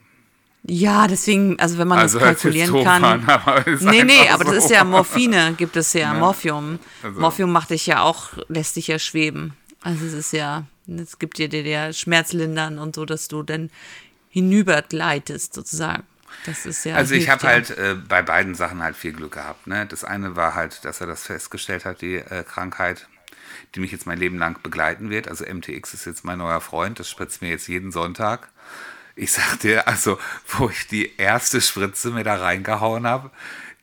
[0.67, 3.05] Ja, deswegen, also wenn man Also das kalkulieren kann.
[3.05, 4.61] an, aber nee, nee, aber das so.
[4.61, 6.21] ist ja Morphine, gibt es ja, Ne?
[6.21, 6.79] Morphium.
[7.03, 9.55] Also- Morphium macht dich ja auch, lässt dich ja schweben.
[9.83, 13.71] Also es ist ja, es gibt dir der Schmerzlindern und so, dass du dann
[14.31, 16.05] hinübergleitest sozusagen.
[16.47, 16.97] Das ist ja.
[16.97, 17.53] Also ich habe ja.
[17.53, 19.67] halt äh, bei beiden Sachen halt viel Glück gehabt.
[19.67, 19.87] Ne?
[19.87, 23.07] Das eine war halt, dass er das festgestellt hat, die äh, Krankheit,
[23.75, 25.29] die mich jetzt mein Leben lang begleiten wird.
[25.29, 28.49] Also MTX ist jetzt mein neuer Freund, das spritzt mir jetzt jeden Sonntag.
[29.17, 33.31] Ich sag dir, also wo ich die erste Spritze mir da reingehauen habe,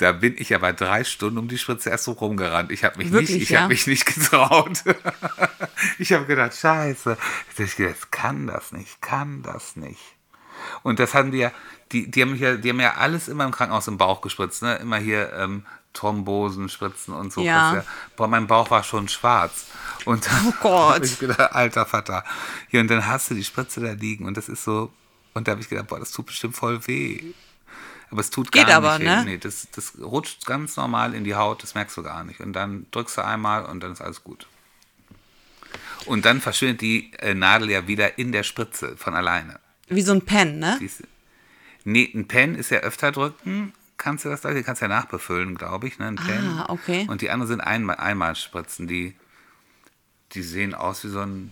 [0.01, 2.71] da bin ich aber drei Stunden um die Spritze erst so rumgerannt.
[2.71, 3.61] Ich habe mich Wirklich, nicht, ich ja?
[3.61, 4.83] habe mich nicht getraut.
[5.99, 7.17] ich habe gedacht, Scheiße.
[7.57, 10.01] Ich gedacht, das kann das nicht, kann das nicht.
[10.81, 11.51] Und das haben die ja,
[11.91, 14.75] die, die haben ja, die haben ja alles immer im Krankenhaus im Bauch gespritzt, ne?
[14.77, 17.41] Immer hier ähm, Thrombosen, Spritzen und so.
[17.41, 17.83] Ja.
[18.15, 19.65] Boah, mein Bauch war schon schwarz.
[20.05, 21.03] Und dann Oh Gott.
[21.05, 22.23] ich gedacht, alter Vater.
[22.71, 24.91] Ja, und dann hast du die Spritze da liegen und das ist so,
[25.33, 27.33] und da habe ich gedacht, boah, das tut bestimmt voll weh.
[28.09, 29.15] Aber es tut gar Geht aber, nicht weh.
[29.15, 29.23] ne?
[29.25, 32.39] Nee, das, das rutscht ganz normal in die Haut, das merkst du gar nicht.
[32.41, 34.47] Und dann drückst du einmal und dann ist alles gut.
[36.05, 39.59] Und dann verschwindet die äh, Nadel ja wieder in der Spritze von alleine.
[39.87, 40.77] Wie so ein Pen, ne?
[40.79, 41.03] Die ist-
[41.83, 43.73] Nee, ein Pen ist ja öfter drücken.
[44.01, 44.51] Kannst du das da?
[44.51, 45.99] Die kannst du ja nachbefüllen, glaube ich.
[45.99, 46.15] Ne?
[46.17, 47.05] Ah, okay.
[47.07, 48.87] Und die anderen sind einmal, Einmalspritzen.
[48.87, 49.15] Die,
[50.31, 51.51] die sehen aus wie so ein,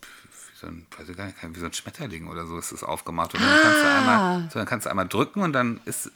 [0.00, 2.82] wie so ein, weiß ich gar nicht, wie so ein Schmetterling oder so ist das
[2.82, 3.34] aufgemacht.
[3.34, 3.98] Und dann, kannst du Ah.
[3.98, 6.10] einmal, so, dann kannst du einmal drücken und dann ist,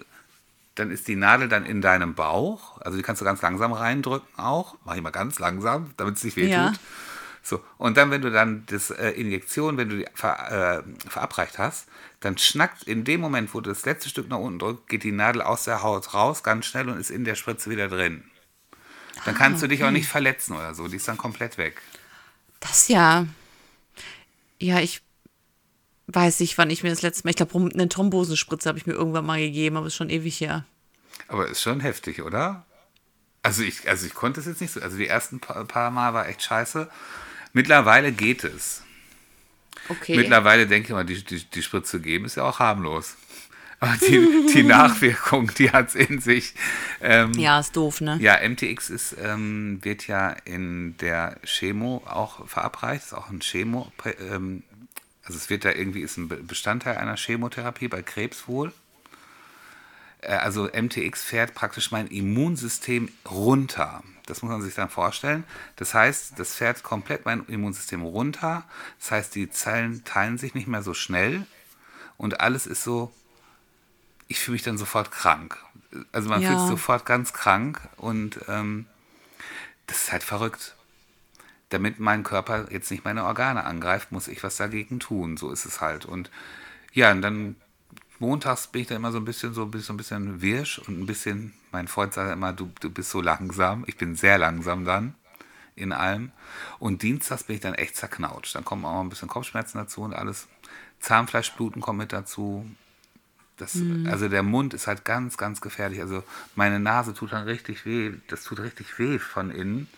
[0.77, 2.81] dann ist die Nadel dann in deinem Bauch.
[2.81, 4.77] Also die kannst du ganz langsam reindrücken auch.
[4.87, 6.73] Mach ich mal ganz langsam, damit es nicht weh Ja.
[7.47, 11.59] So, und dann, wenn du dann das äh, Injektion, wenn du die ver, äh, verabreicht
[11.59, 11.87] hast,
[12.19, 15.13] dann schnackt in dem Moment, wo du das letzte Stück nach unten drückst, geht die
[15.13, 18.25] Nadel aus der Haut raus, ganz schnell und ist in der Spritze wieder drin.
[19.25, 21.81] Dann kannst du dich auch nicht verletzen oder so, die ist dann komplett weg.
[22.59, 23.29] Das ja.
[24.59, 25.03] Ja, ich
[26.09, 28.95] weiß nicht, wann ich mir das letzte Mal, ich glaube, eine Thrombosenspritze habe ich mir
[28.95, 30.65] irgendwann mal gegeben, aber ist schon ewig her.
[31.29, 32.67] Aber ist schon heftig, oder?
[33.45, 34.81] Also ich, also ich konnte es jetzt nicht so.
[34.81, 36.91] Also die ersten paar, paar Mal war echt scheiße.
[37.57, 38.83] Mittlerweile geht es.
[39.89, 40.15] Okay.
[40.15, 43.17] Mittlerweile denke ich mal, die, die, die Spritze geben ist ja auch harmlos.
[43.81, 46.53] Aber die, die Nachwirkung, die hat es in sich.
[47.01, 48.19] Ähm, ja, ist doof, ne?
[48.21, 53.07] ja, MTX ist, ähm, wird ja in der Chemo auch verabreicht.
[53.07, 53.91] Ist auch ein Chemo.
[54.31, 54.63] Ähm,
[55.25, 58.75] also es wird da irgendwie, ist ein Be- Bestandteil einer Chemotherapie bei Krebs wohl.
[60.27, 64.03] Äh, Also MTX fährt praktisch mein Immunsystem runter.
[64.27, 65.45] Das muss man sich dann vorstellen.
[65.77, 68.65] Das heißt, das fährt komplett mein Immunsystem runter.
[68.99, 71.47] Das heißt, die Zellen teilen sich nicht mehr so schnell
[72.17, 73.13] und alles ist so,
[74.29, 75.57] ich fühle mich dann sofort krank.
[76.13, 76.49] Also man Ja.
[76.49, 78.87] fühlt sich sofort ganz krank und ähm,
[79.87, 80.75] das ist halt verrückt.
[81.69, 85.37] Damit mein Körper jetzt nicht meine Organe angreift, muss ich was dagegen tun.
[85.37, 86.05] So ist es halt.
[86.05, 86.31] Und
[86.93, 87.57] ja, und dann
[88.19, 91.07] montags bin ich da immer so ein bisschen so, so ein bisschen wirsch und ein
[91.07, 93.85] bisschen, mein Freund sagt immer, du, du bist so langsam.
[93.87, 95.15] Ich bin sehr langsam dann
[95.75, 96.33] in allem.
[96.79, 98.55] Und dienstags bin ich dann echt zerknautscht.
[98.55, 100.49] Dann kommen auch ein bisschen Kopfschmerzen dazu und alles.
[101.01, 102.69] Zahnfleischbluten kommt mit dazu.
[103.59, 103.75] Das,
[104.07, 106.01] Also der Mund ist halt ganz, ganz gefährlich.
[106.01, 106.23] Also
[106.55, 108.13] meine Nase tut dann richtig weh.
[108.29, 109.89] Das tut richtig weh von innen.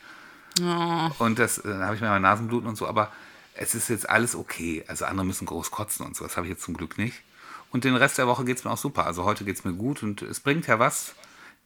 [1.19, 3.13] Und das äh, habe ich mir mal Nasenbluten und so, aber
[3.55, 4.85] es ist jetzt alles okay.
[4.89, 6.25] Also andere müssen groß kotzen und so.
[6.25, 7.23] Das habe ich jetzt zum Glück nicht.
[7.71, 9.07] Und den Rest der Woche geht es mir auch super.
[9.07, 11.15] Also heute geht es mir gut und es bringt ja was.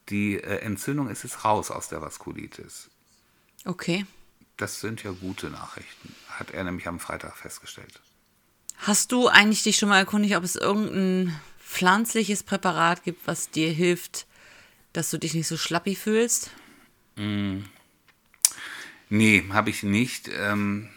[0.09, 2.89] Die äh, Entzündung ist jetzt raus aus der Vaskulitis.
[3.65, 4.05] Okay.
[4.57, 6.13] Das sind ja gute Nachrichten.
[6.27, 8.01] Hat er nämlich am Freitag festgestellt.
[8.77, 13.71] Hast du eigentlich dich schon mal erkundigt, ob es irgendein pflanzliches Präparat gibt, was dir
[13.71, 14.27] hilft,
[14.91, 16.51] dass du dich nicht so schlappi fühlst?
[19.09, 20.89] Nee, habe ich nicht, ähm,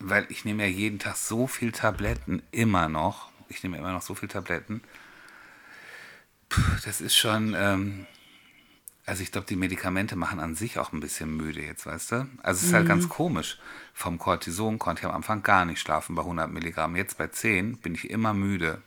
[0.00, 3.30] weil ich nehme ja jeden Tag so viel Tabletten, immer noch.
[3.48, 4.82] Ich nehme immer noch so viel Tabletten.
[6.48, 8.06] Puh, das ist schon, ähm,
[9.06, 12.28] also ich glaube, die Medikamente machen an sich auch ein bisschen müde jetzt, weißt du?
[12.42, 13.58] Also es ist halt ganz komisch.
[13.92, 16.96] Vom Cortison konnte ich am Anfang gar nicht schlafen bei 100 Milligramm.
[16.96, 18.82] Jetzt bei 10 bin ich immer müde.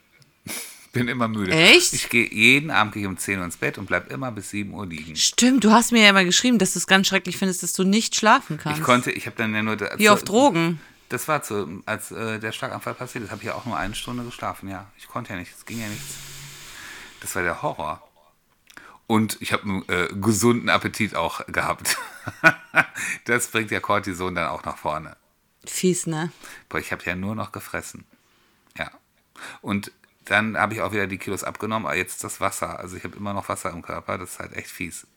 [0.93, 1.51] bin immer müde.
[1.51, 1.93] Echt?
[1.93, 4.49] Ich gehe jeden Abend gehe ich um 10 Uhr ins Bett und bleib immer bis
[4.49, 5.15] 7 Uhr liegen.
[5.15, 7.83] Stimmt, du hast mir ja mal geschrieben, dass du es ganz schrecklich findest, dass du
[7.83, 8.79] nicht schlafen kannst.
[8.79, 9.79] Ich konnte, ich habe dann ja nur...
[9.97, 10.79] Wie auf Drogen.
[11.09, 13.95] Das war zu, als äh, der Schlaganfall passiert ist, habe ich ja auch nur eine
[13.95, 14.69] Stunde geschlafen.
[14.69, 16.15] Ja, ich konnte ja nicht, es ging ja nichts.
[17.21, 18.07] Das war der Horror.
[19.07, 21.97] Und ich habe einen äh, gesunden Appetit auch gehabt.
[23.25, 25.15] das bringt ja Cortison dann auch nach vorne.
[25.65, 26.31] Fies, ne?
[26.67, 28.05] Boah, ich habe ja nur noch gefressen.
[28.77, 28.91] Ja.
[29.61, 29.91] Und
[30.25, 32.79] dann habe ich auch wieder die Kilos abgenommen, aber jetzt das Wasser.
[32.79, 35.07] Also ich habe immer noch Wasser im Körper, das ist halt echt fies.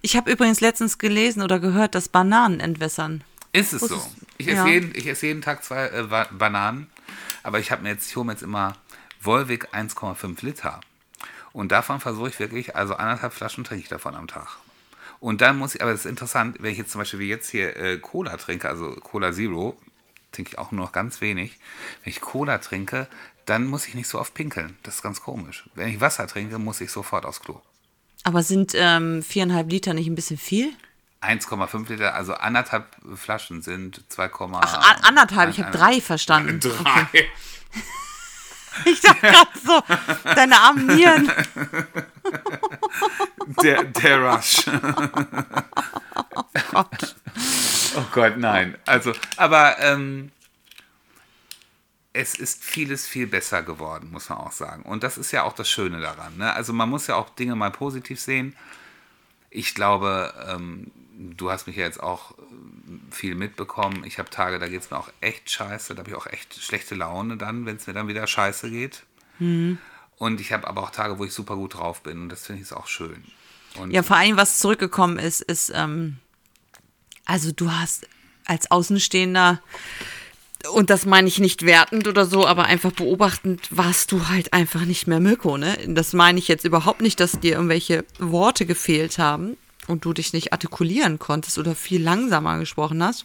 [0.00, 3.22] Ich habe übrigens letztens gelesen oder gehört, dass Bananen entwässern.
[3.52, 4.02] Ist es so?
[4.38, 4.66] Ich esse, ja.
[4.66, 6.90] jeden, ich esse jeden Tag zwei äh, Ba- Bananen,
[7.42, 8.76] aber ich habe mir jetzt, ich hole mir jetzt immer
[9.20, 10.80] Volvic 1,5 Liter.
[11.52, 14.48] Und davon versuche ich wirklich, also anderthalb Flaschen trinke ich davon am Tag.
[15.20, 17.50] Und dann muss ich, aber das ist interessant, wenn ich jetzt zum Beispiel wie jetzt
[17.50, 19.76] hier äh, Cola trinke, also Cola Zero,
[20.32, 21.58] trinke ich auch nur noch ganz wenig.
[22.02, 23.06] Wenn ich Cola trinke,
[23.44, 24.76] dann muss ich nicht so oft pinkeln.
[24.82, 25.68] Das ist ganz komisch.
[25.74, 27.60] Wenn ich Wasser trinke, muss ich sofort aufs Klo.
[28.24, 30.72] Aber sind ähm, viereinhalb Liter nicht ein bisschen viel?
[31.22, 36.60] 1,5 Liter, also anderthalb Flaschen sind 2, Ach, an- anderthalb, ich habe drei verstanden.
[36.60, 37.08] Drei.
[38.86, 39.82] Ich dachte gerade so,
[40.24, 41.30] deine armen Nieren.
[43.62, 44.64] Der, der Rush.
[46.74, 48.78] oh Gott, nein.
[48.86, 50.30] Also, aber ähm,
[52.12, 54.82] es ist vieles viel besser geworden, muss man auch sagen.
[54.84, 56.36] Und das ist ja auch das Schöne daran.
[56.36, 56.52] Ne?
[56.52, 58.56] Also man muss ja auch Dinge mal positiv sehen.
[59.54, 60.90] Ich glaube, ähm,
[61.36, 64.04] du hast mich ja jetzt auch ähm, viel mitbekommen.
[64.04, 65.94] Ich habe Tage, da geht es mir auch echt scheiße.
[65.94, 69.02] Da habe ich auch echt schlechte Laune dann, wenn es mir dann wieder scheiße geht.
[70.16, 72.22] Und ich habe aber auch Tage, wo ich super gut drauf bin.
[72.22, 73.24] Und das finde ich ist auch schön.
[73.76, 76.18] Und Ja, vor allem, was zurückgekommen ist, ist, ähm,
[77.24, 78.08] also du hast
[78.44, 79.62] als Außenstehender,
[80.70, 84.84] und das meine ich nicht wertend oder so, aber einfach beobachtend, warst du halt einfach
[84.84, 85.76] nicht mehr Mirko, ne?
[85.86, 90.32] Das meine ich jetzt überhaupt nicht, dass dir irgendwelche Worte gefehlt haben und du dich
[90.32, 93.24] nicht artikulieren konntest oder viel langsamer gesprochen hast.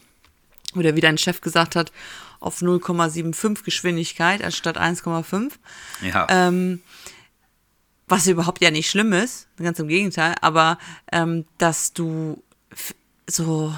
[0.75, 1.91] Oder wie dein Chef gesagt hat,
[2.39, 5.51] auf 0,75 Geschwindigkeit anstatt 1,5
[6.01, 6.27] ja.
[6.29, 6.81] ähm,
[8.07, 10.77] was überhaupt ja nicht schlimm ist, ganz im Gegenteil, aber
[11.11, 12.41] ähm, dass du
[13.27, 13.73] so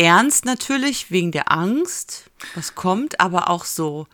[0.00, 4.06] ernst natürlich wegen der Angst, was kommt, aber auch so,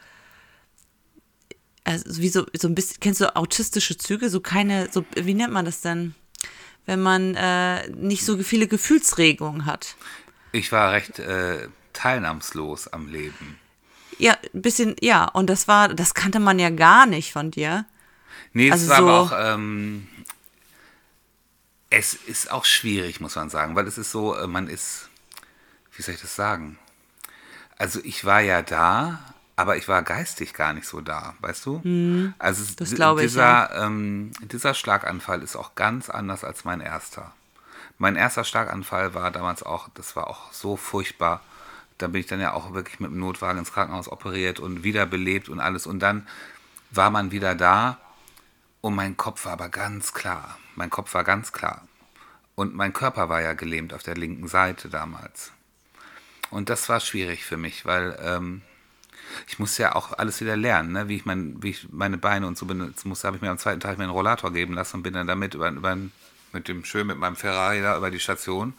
[1.85, 5.53] also wie so, so ein bisschen, kennst du autistische Züge, so keine, so, wie nennt
[5.53, 6.15] man das denn?
[6.85, 9.97] Wenn man äh, nicht so viele Gefühlsregungen hat.
[10.53, 13.59] Ich war recht äh, teilnahmslos am Leben.
[14.19, 17.85] Ja, ein bisschen, ja, und das war, das kannte man ja gar nicht von dir.
[18.53, 20.09] Nee, es Also war aber so- auch, ähm,
[21.91, 25.09] es ist auch schwierig, muss man sagen, weil es ist so, äh, man ist,
[25.97, 26.79] wie soll ich das sagen?
[27.79, 29.19] Also ich war ja da,
[29.57, 32.33] aber ich war geistig gar nicht so da, weißt du?
[32.39, 32.77] also es- Mhm.
[32.77, 37.33] das di- glaube ich, dieser, ähm, dieser Schlaganfall ist auch ganz anders als mein erster.
[37.99, 41.41] Mein erster Schlaganfall war damals auch, das war auch so furchtbar.
[41.99, 45.49] Da bin ich dann ja auch wirklich mit dem Notwagen ins Krankenhaus operiert und wiederbelebt
[45.49, 45.87] und alles.
[45.87, 46.27] Und dann
[46.91, 47.97] war man wieder da
[48.83, 50.59] und mein Kopf war aber ganz klar.
[50.75, 51.89] Mein Kopf war ganz klar.
[52.55, 55.53] Und mein Körper war ja gelähmt auf der linken Seite damals.
[56.51, 58.63] Und das war schwierig für mich, weil ähm,
[59.47, 61.09] ich musste ja auch alles wieder lernen, ne?
[61.09, 63.27] wie, ich mein, wie ich meine Beine und so benutzen musste.
[63.27, 65.55] Habe ich mir am zweiten Tag mir einen Rollator geben lassen und bin dann damit
[65.55, 65.97] über, über,
[66.53, 68.75] mit dem schön mit meinem Ferrari da über die Station.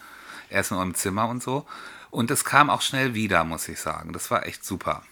[0.49, 1.67] Erst noch im Zimmer und so.
[2.09, 4.13] Und es kam auch schnell wieder, muss ich sagen.
[4.13, 5.03] Das war echt super.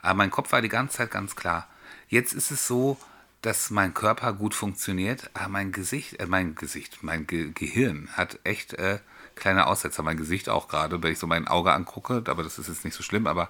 [0.00, 1.66] Aber mein Kopf war die ganze Zeit ganz klar.
[2.08, 2.98] Jetzt ist es so,
[3.42, 8.38] dass mein Körper gut funktioniert, aber mein Gesicht, äh, mein Gesicht, mein Ge Gehirn hat
[8.44, 9.00] echt äh,
[9.34, 10.02] kleine Aussetzer.
[10.02, 12.94] Mein Gesicht auch gerade, wenn ich so mein Auge angucke, aber das ist jetzt nicht
[12.94, 13.48] so schlimm, aber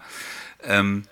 [0.63, 1.05] ähm,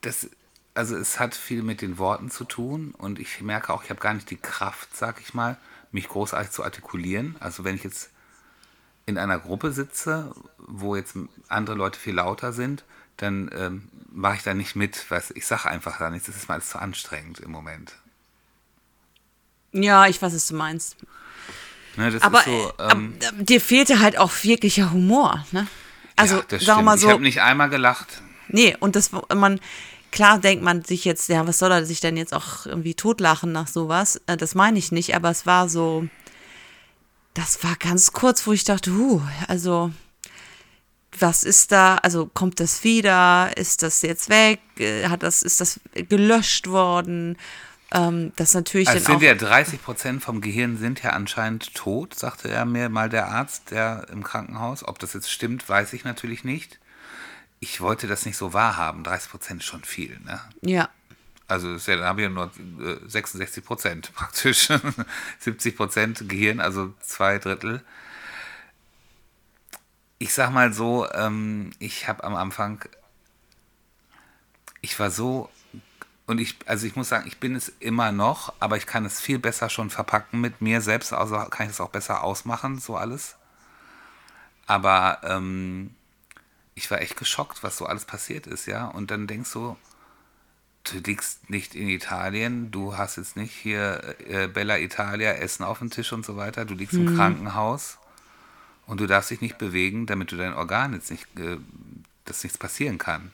[0.00, 0.28] das,
[0.74, 4.00] also es hat viel mit den Worten zu tun und ich merke auch, ich habe
[4.00, 5.56] gar nicht die Kraft, sag ich mal,
[5.90, 7.36] mich großartig zu artikulieren.
[7.40, 8.10] Also wenn ich jetzt
[9.06, 11.16] in einer Gruppe sitze, wo jetzt
[11.48, 12.84] andere Leute viel lauter sind,
[13.16, 15.06] dann ähm, mache ich da nicht mit.
[15.08, 17.94] Du, ich sage einfach da nichts, das ist mir alles zu anstrengend im Moment.
[19.72, 20.96] Ja, ich weiß, was du meinst.
[21.96, 25.66] Ne, Aber so, äh, ähm, ab- dir fehlte halt auch wirklicher Humor, ne?
[26.16, 26.84] Also, ja, das sagen wir stimmt.
[26.86, 28.22] mal Ich so, habe nicht einmal gelacht.
[28.48, 29.60] nee, und das, man,
[30.10, 33.52] klar denkt man sich jetzt, ja, was soll er sich denn jetzt auch irgendwie totlachen
[33.52, 34.20] nach sowas?
[34.26, 36.06] Äh, Das meine ich nicht, aber es war so,
[37.34, 39.90] das war ganz kurz, wo ich dachte, huh, also,
[41.18, 45.60] was ist da, also kommt das wieder, ist das jetzt weg, Äh, hat das, ist
[45.60, 45.78] das
[46.08, 47.36] gelöscht worden?
[47.94, 51.74] Ähm, das natürlich Also dann sind auch, ja 30 Prozent vom Gehirn sind ja anscheinend
[51.74, 54.86] tot, sagte er mir mal der Arzt, der im Krankenhaus.
[54.86, 56.78] Ob das jetzt stimmt, weiß ich natürlich nicht.
[57.60, 59.04] Ich wollte das nicht so wahrhaben.
[59.04, 60.40] 30 Prozent ist schon viel, ne?
[60.62, 60.88] ja,
[61.48, 62.50] Also ist ja, dann haben wir nur
[62.80, 64.68] äh, 66 Prozent praktisch.
[65.40, 67.82] 70 Prozent Gehirn, also zwei Drittel.
[70.18, 72.84] Ich sag mal so, ähm, ich habe am Anfang,
[74.80, 75.50] ich war so,
[76.26, 79.20] und ich, also ich muss sagen, ich bin es immer noch, aber ich kann es
[79.20, 82.96] viel besser schon verpacken mit mir selbst, also kann ich es auch besser ausmachen, so
[82.96, 83.36] alles.
[84.66, 85.94] Aber ähm,
[86.74, 88.86] ich war echt geschockt, was so alles passiert ist, ja.
[88.86, 89.76] Und dann denkst du,
[90.84, 95.80] du liegst nicht in Italien, du hast jetzt nicht hier äh, Bella Italia, Essen auf
[95.80, 97.98] dem Tisch und so weiter, du liegst im Krankenhaus
[98.86, 101.58] und du darfst dich nicht bewegen, damit du dein Organ jetzt nicht, äh,
[102.24, 103.32] dass nichts passieren kann.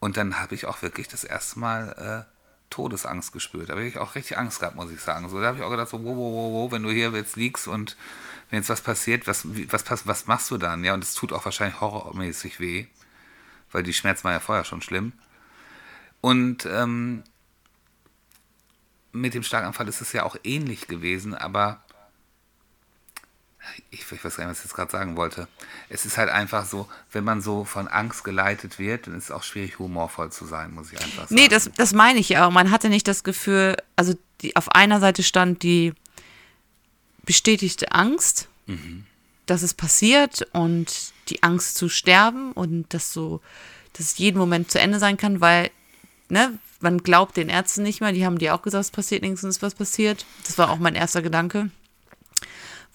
[0.00, 2.34] Und dann habe ich auch wirklich das erste Mal äh,
[2.70, 3.68] Todesangst gespürt.
[3.68, 5.28] Da habe ich auch richtig Angst gehabt, muss ich sagen.
[5.28, 7.36] So, da habe ich auch gedacht, so, wo, wo, wo, wo, wenn du hier jetzt
[7.36, 7.96] liegst und
[8.48, 10.82] wenn jetzt was passiert, was, was, was, was machst du dann?
[10.84, 12.86] Ja, und es tut auch wahrscheinlich horrormäßig weh,
[13.70, 15.12] weil die Schmerzen waren ja vorher schon schlimm.
[16.22, 17.22] Und ähm,
[19.12, 21.82] mit dem Schlaganfall ist es ja auch ähnlich gewesen, aber
[23.90, 25.48] ich, ich weiß gar nicht, was ich jetzt gerade sagen wollte.
[25.88, 29.30] Es ist halt einfach so, wenn man so von Angst geleitet wird, dann ist es
[29.30, 31.34] auch schwierig, humorvoll zu sein, muss ich einfach sagen.
[31.34, 32.50] Nee, das, das meine ich ja auch.
[32.50, 35.92] Man hatte nicht das Gefühl, also die, auf einer Seite stand die
[37.24, 38.48] bestätigte Angst,
[39.46, 43.40] dass es passiert und die Angst zu sterben und dass so,
[43.92, 45.70] dass es jeden Moment zu Ende sein kann, weil,
[46.28, 49.42] ne, man glaubt den Ärzten nicht mehr, die haben dir auch gesagt, es passiert nichts
[49.42, 50.24] und es ist was passiert.
[50.46, 51.70] Das war auch mein erster Gedanke.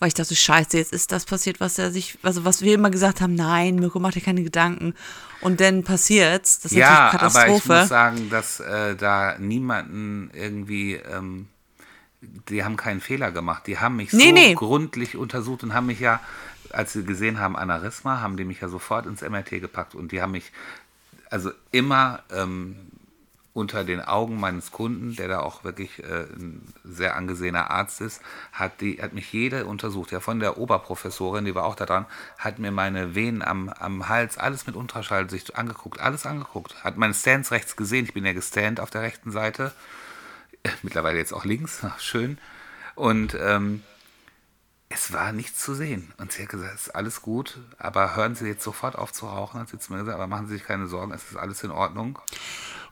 [0.06, 2.91] Weil ich dachte, scheiße, jetzt ist das passiert, was er sich, also was wir immer
[2.91, 4.94] gesagt haben, nein, Mirko, mach dir keine Gedanken.
[5.41, 6.60] Und dann passiert's.
[6.60, 7.80] Das ist ja, natürlich aber ich Katastrophe.
[7.80, 11.48] muss sagen, dass äh, da niemanden irgendwie, ähm,
[12.22, 13.65] die haben keinen Fehler gemacht.
[13.65, 14.54] Die haben mich Nee, so nee.
[14.54, 16.20] gründlich untersucht und haben mich ja,
[16.70, 20.22] als sie gesehen haben, Aneurysma, haben die mich ja sofort ins MRT gepackt und die
[20.22, 20.52] haben mich
[21.32, 22.76] also immer ähm,
[23.56, 28.22] unter den Augen meines Kunden, der da auch wirklich äh, ein sehr angesehener Arzt ist,
[28.52, 30.12] hat, die, hat mich jede untersucht.
[30.12, 32.06] Ja, von der Oberprofessorin, die war auch da dran,
[32.38, 36.84] hat mir meine Venen am, am Hals, alles mit Ultraschall sich angeguckt, alles angeguckt.
[36.84, 39.72] Hat meine Stents rechts gesehen, ich bin ja gestand auf der rechten Seite,
[40.63, 42.38] Äh, mittlerweile jetzt auch links, ach, schön.
[42.96, 43.84] Und ähm,
[44.89, 46.13] es war nichts zu sehen.
[46.18, 49.28] Und sie hat gesagt, es ist alles gut, aber hören Sie jetzt sofort auf zu
[49.28, 51.63] rauchen, hat sie zu mir gesagt, aber machen Sie sich keine Sorgen, es ist alles
[51.63, 52.20] in Ordnung.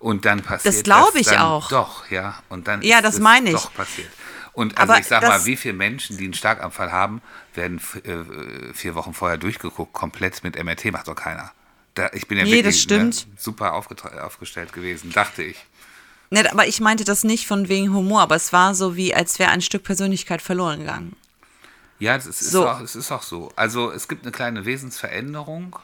[0.03, 1.69] Und dann passiert Das glaub ich dann auch.
[1.69, 2.37] Doch, ja.
[2.49, 3.55] Und dann Ja, ist das es meine ich.
[3.55, 4.09] doch passiert.
[4.51, 7.21] Und also Aber ich sag mal, wie viele Menschen, die einen Starkanfall haben,
[7.53, 11.51] werden äh, vier Wochen vorher durchgeguckt, komplett mit MRT, macht doch keiner.
[11.95, 12.85] Da, ich bin ja Nee, wirklich.
[12.89, 15.57] Ne, super aufgestellt gewesen, dachte ich.
[16.29, 19.39] Ne, aber ich meinte das nicht von wegen Humor, aber es war so wie, als
[19.39, 21.15] wäre ein Stück Persönlichkeit verloren gegangen.
[21.99, 22.67] Ja, das ist, So.
[22.67, 23.53] auch, es ist auch so.
[23.55, 25.77] Also es gibt eine kleine Wesensveränderung.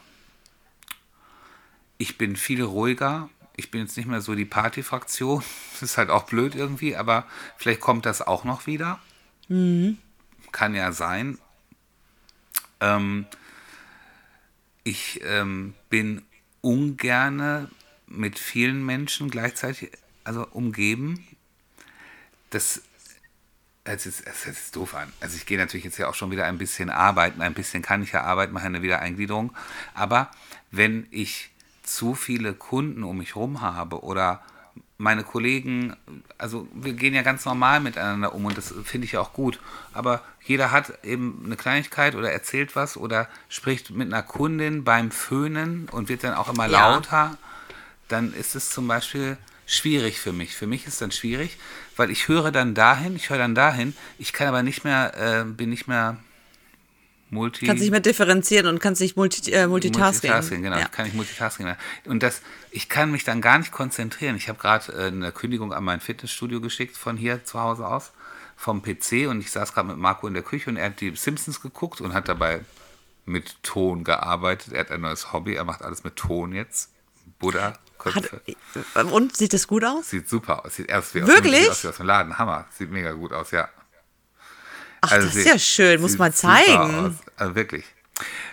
[1.96, 3.30] Ich bin viel ruhiger.
[3.60, 5.42] Ich bin jetzt nicht mehr so die Partyfraktion.
[5.72, 8.98] Das ist halt auch blöd irgendwie, aber vielleicht kommt das auch noch wieder.
[10.52, 11.38] Kann ja sein.
[12.80, 13.24] Ähm,
[14.84, 16.22] ich ähm, bin
[16.60, 17.70] ungerne
[18.06, 19.90] mit vielen Menschen gleichzeitig,
[20.22, 21.26] also umgeben.
[22.50, 22.82] Das
[23.84, 25.12] es ist, es hört sich doof an.
[25.20, 27.40] Also ich gehe natürlich jetzt ja auch schon wieder ein bisschen arbeiten.
[27.40, 29.56] Ein bisschen kann ich ja arbeiten, mache eine Wiedereingliederung.
[29.94, 30.30] Aber
[30.70, 31.50] wenn ich
[31.94, 34.42] zu viele Kunden um mich rum habe oder
[34.98, 35.96] meine Kollegen,
[36.36, 39.58] also wir gehen ja ganz normal miteinander um und das finde ich ja auch gut.
[39.94, 45.10] Aber jeder hat eben eine Kleinigkeit oder erzählt was oder spricht mit einer Kundin beim
[45.10, 46.92] Föhnen und wird dann auch immer Ja.
[46.92, 47.38] lauter
[48.08, 50.56] dann ist es zum Beispiel schwierig für mich.
[50.56, 51.56] Für mich ist dann schwierig,
[51.96, 55.44] weil ich höre dann dahin, ich höre dann dahin, ich kann aber nicht mehr, äh,
[55.44, 56.16] bin nicht mehr
[57.30, 57.66] multi...
[57.66, 60.30] Kannst nicht mehr differenzieren und kannst nicht multi, äh, multitasking.
[60.30, 60.76] Multitasking, genau.
[60.76, 60.84] Ja.
[60.84, 61.76] Ich kann nicht Multitasking mehr.
[62.04, 64.36] Und das, ich kann mich dann gar nicht konzentrieren.
[64.36, 68.12] Ich habe gerade äh, eine Kündigung an mein Fitnessstudio geschickt von hier zu Hause aus,
[68.56, 71.14] vom PC und ich saß gerade mit Marco in der Küche und er hat die
[71.16, 72.60] Simpsons geguckt und hat dabei
[73.24, 74.72] mit Ton gearbeitet.
[74.72, 76.90] Er hat ein neues Hobby, er macht alles mit Ton jetzt.
[77.38, 78.42] Buddha, Hat, Köpfe.
[79.12, 80.10] und sieht das gut aus?
[80.10, 80.76] Sieht super aus.
[80.76, 81.70] Sieht erst wie Wirklich?
[81.70, 82.38] Aus, sieht aus wie aus dem Laden.
[82.38, 82.66] Hammer.
[82.76, 83.68] Sieht mega gut aus, ja.
[85.00, 87.18] Ach, Also das ist ja schön, muss man zeigen.
[87.36, 87.84] Also wirklich.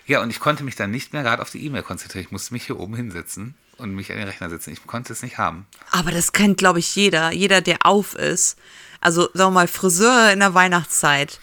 [0.05, 2.25] Ja, und ich konnte mich dann nicht mehr gerade auf die E-Mail konzentrieren.
[2.25, 4.71] Ich musste mich hier oben hinsetzen und mich an den Rechner setzen.
[4.71, 5.65] Ich konnte es nicht haben.
[5.91, 7.31] Aber das kennt, glaube ich, jeder.
[7.33, 8.57] Jeder, der auf ist.
[9.01, 11.39] Also, sagen wir mal, Friseur in der Weihnachtszeit.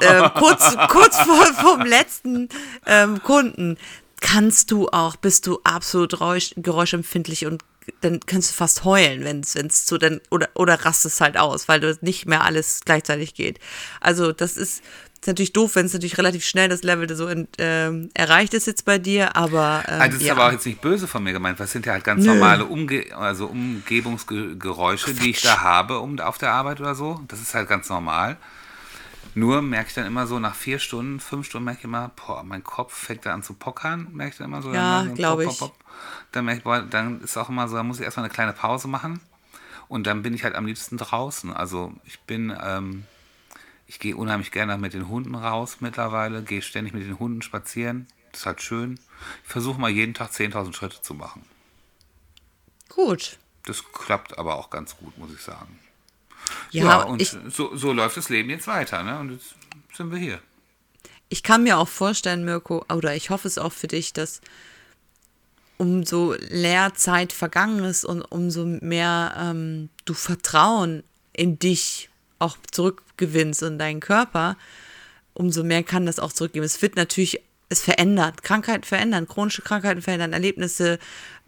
[0.00, 2.48] äh, kurz, kurz vor vom letzten
[2.86, 3.76] ähm, Kunden.
[4.20, 7.62] Kannst du auch, bist du absolut räusch, geräuschempfindlich und
[8.00, 11.80] dann kannst du fast heulen, wenn es zu dann oder oder rastest halt aus, weil
[11.80, 13.58] du nicht mehr alles gleichzeitig geht.
[14.00, 14.82] Also das ist,
[15.26, 18.66] ist natürlich doof, wenn es natürlich relativ schnell das Level so in, ähm, erreicht ist
[18.66, 20.34] jetzt bei dir, aber ähm, Also das ist ja.
[20.34, 22.32] aber auch jetzt nicht böse von mir gemeint, weil es sind ja halt ganz Nö.
[22.32, 27.20] normale Umge also Umgebungsgeräusche, die ich da habe um, auf der Arbeit oder so.
[27.28, 28.36] Das ist halt ganz normal.
[29.34, 32.42] Nur merke ich dann immer so nach vier Stunden, fünf Stunden merke ich immer, boah,
[32.42, 34.72] mein Kopf fängt da an zu pockern, merke ich dann immer so.
[34.72, 35.58] Ja, dann, so glaub pop, ich.
[35.58, 35.85] pop, pop.
[36.32, 38.52] Dann merke ich, boah, dann ist auch immer so, da muss ich erstmal eine kleine
[38.52, 39.20] Pause machen.
[39.88, 41.52] Und dann bin ich halt am liebsten draußen.
[41.52, 43.04] Also ich bin, ähm,
[43.86, 48.06] ich gehe unheimlich gerne mit den Hunden raus mittlerweile, gehe ständig mit den Hunden spazieren.
[48.32, 48.98] Das ist halt schön.
[49.44, 51.44] Ich versuche mal jeden Tag 10.000 Schritte zu machen.
[52.88, 53.38] Gut.
[53.64, 55.78] das klappt aber auch ganz gut, muss ich sagen.
[56.70, 59.18] Ja, Ja, und so, so läuft das Leben jetzt weiter, ne?
[59.18, 59.54] Und jetzt
[59.94, 60.40] sind wir hier.
[61.28, 64.40] ich kann mir auch vorstellen, Mirko, oder ich hoffe es auch für dich, dass
[65.78, 71.02] umso leer Zeit vergangen ist und umso mehr ähm, du Vertrauen
[71.32, 72.08] in dich
[72.38, 74.56] auch zurückgewinnst und deinen Körper,
[75.34, 76.64] umso mehr kann das auch zurückgeben.
[76.64, 80.98] Es wird natürlich, es verändert, Krankheiten verändern, chronische Krankheiten verändern, Erlebnisse,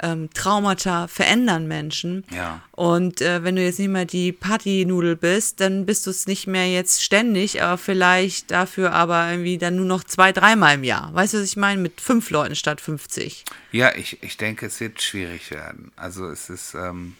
[0.02, 2.24] ähm, Traumata verändern Menschen.
[2.34, 2.62] Ja.
[2.72, 6.48] Und äh, wenn du jetzt nicht mehr die Partynudel bist, dann bist du es nicht
[6.48, 11.14] mehr jetzt ständig, aber vielleicht dafür aber irgendwie dann nur noch zwei, dreimal im Jahr.
[11.14, 11.80] Weißt du, was ich meine?
[11.80, 13.44] Mit fünf Leuten statt 50.
[13.70, 15.92] Ja, ich, ich denke, es wird schwierig werden.
[15.94, 17.14] Also es ist, ähm,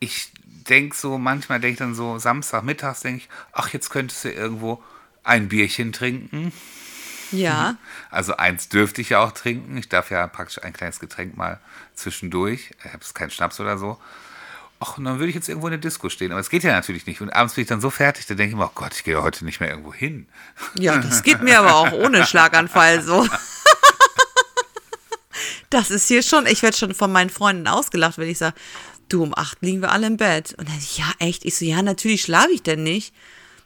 [0.00, 0.32] ich
[0.68, 4.82] denke so, manchmal denke ich dann so, Samstagmittags denke ich, ach, jetzt könntest du irgendwo
[5.24, 6.52] ein Bierchen trinken.
[7.32, 7.76] Ja.
[8.12, 9.76] Also eins dürfte ich ja auch trinken.
[9.76, 11.60] Ich darf ja praktisch ein kleines Getränk mal
[11.94, 12.72] zwischendurch.
[12.78, 13.98] Ich habe jetzt keinen Schnaps oder so.
[14.80, 16.32] Ach, und dann würde ich jetzt irgendwo in der Disco stehen.
[16.32, 17.20] Aber es geht ja natürlich nicht.
[17.20, 19.22] Und abends bin ich dann so fertig, da denke ich mir, oh Gott, ich gehe
[19.22, 20.26] heute nicht mehr irgendwo hin.
[20.74, 23.28] Ja, das geht mir aber auch ohne Schlaganfall so.
[25.70, 28.56] Das ist hier schon, ich werde schon von meinen Freunden ausgelacht, wenn ich sage,
[29.08, 30.54] du, um acht liegen wir alle im Bett.
[30.58, 31.44] Und dann, ja, echt?
[31.44, 33.14] Ich so, ja, natürlich schlafe ich denn nicht.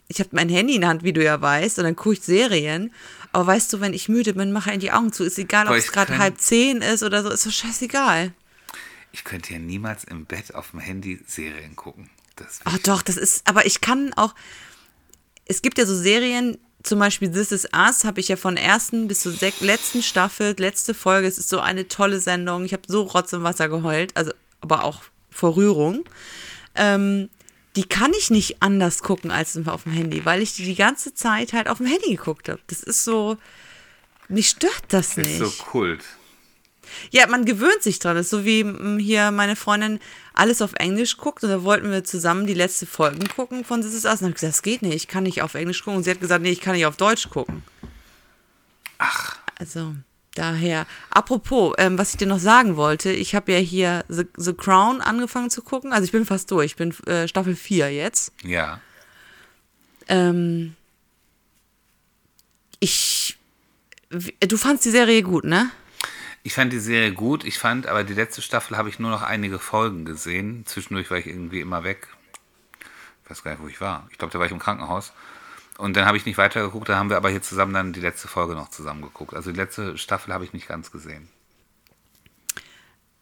[0.09, 2.21] Ich habe mein Handy in der Hand, wie du ja weißt, und dann gucke ich
[2.21, 2.93] Serien.
[3.33, 5.25] Aber weißt du, wenn ich müde bin, mache ich die Augen zu.
[5.25, 8.33] Ist egal, ob es gerade halb zehn ist oder so, ist doch scheißegal.
[9.13, 12.11] Ich könnte ja niemals im Bett auf dem Handy Serien gucken.
[12.37, 14.35] Das Ach doch, das ist, aber ich kann auch,
[15.47, 19.09] es gibt ja so Serien, zum Beispiel This Is Us, habe ich ja von ersten
[19.09, 23.03] bis zur letzten Staffel, letzte Folge, es ist so eine tolle Sendung, ich habe so
[23.03, 26.05] Rotz im Wasser geheult, also, aber auch vor Rührung.
[26.75, 27.31] Ähm,
[27.77, 31.15] die kann ich nicht anders gucken als auf dem Handy, weil ich die die ganze
[31.15, 32.61] Zeit halt auf dem Handy geguckt habe.
[32.69, 33.37] Das ist so,
[34.29, 35.39] mich stört das ist nicht.
[35.39, 36.05] so Kult.
[37.11, 38.15] Ja, man gewöhnt sich dran.
[38.17, 39.99] Das ist so wie mm, hier meine Freundin
[40.35, 43.95] alles auf Englisch guckt und da wollten wir zusammen die letzte Folgen gucken von This
[43.95, 44.23] Is Us.
[44.23, 45.97] Und ich gesagt, das geht nicht, ich kann nicht auf Englisch gucken.
[45.99, 47.63] Und sie hat gesagt, nee, ich kann nicht auf Deutsch gucken.
[48.99, 49.95] Ach, Also,
[50.35, 50.87] daher.
[51.11, 55.01] Apropos, ähm, was ich dir noch sagen wollte, ich habe ja hier The, The Crown
[55.01, 55.93] angefangen zu gucken.
[55.93, 58.33] Also ich bin fast durch, ich bin äh, Staffel 4 jetzt.
[58.43, 58.81] ja.
[60.07, 60.77] Ähm,
[62.79, 63.39] ich.
[64.11, 65.71] Du fandst die Serie gut, ne?
[66.43, 67.43] Ich fand die Serie gut.
[67.45, 70.67] Ich fand, aber die letzte Staffel habe ich nur noch einige Folgen gesehen.
[70.67, 72.09] Zwischendurch war ich irgendwie immer weg.
[73.25, 74.07] Ich weiß gar nicht, wo ich war.
[74.11, 75.15] Ich glaube, da war ich im Krankenhaus.
[75.79, 76.89] Und dann habe ich nicht weitergeguckt.
[76.89, 79.35] Da haben wir aber hier zusammen dann die letzte Folge noch zusammen geguckt.
[79.35, 81.29] Also die letzte Staffel habe ich nicht ganz gesehen.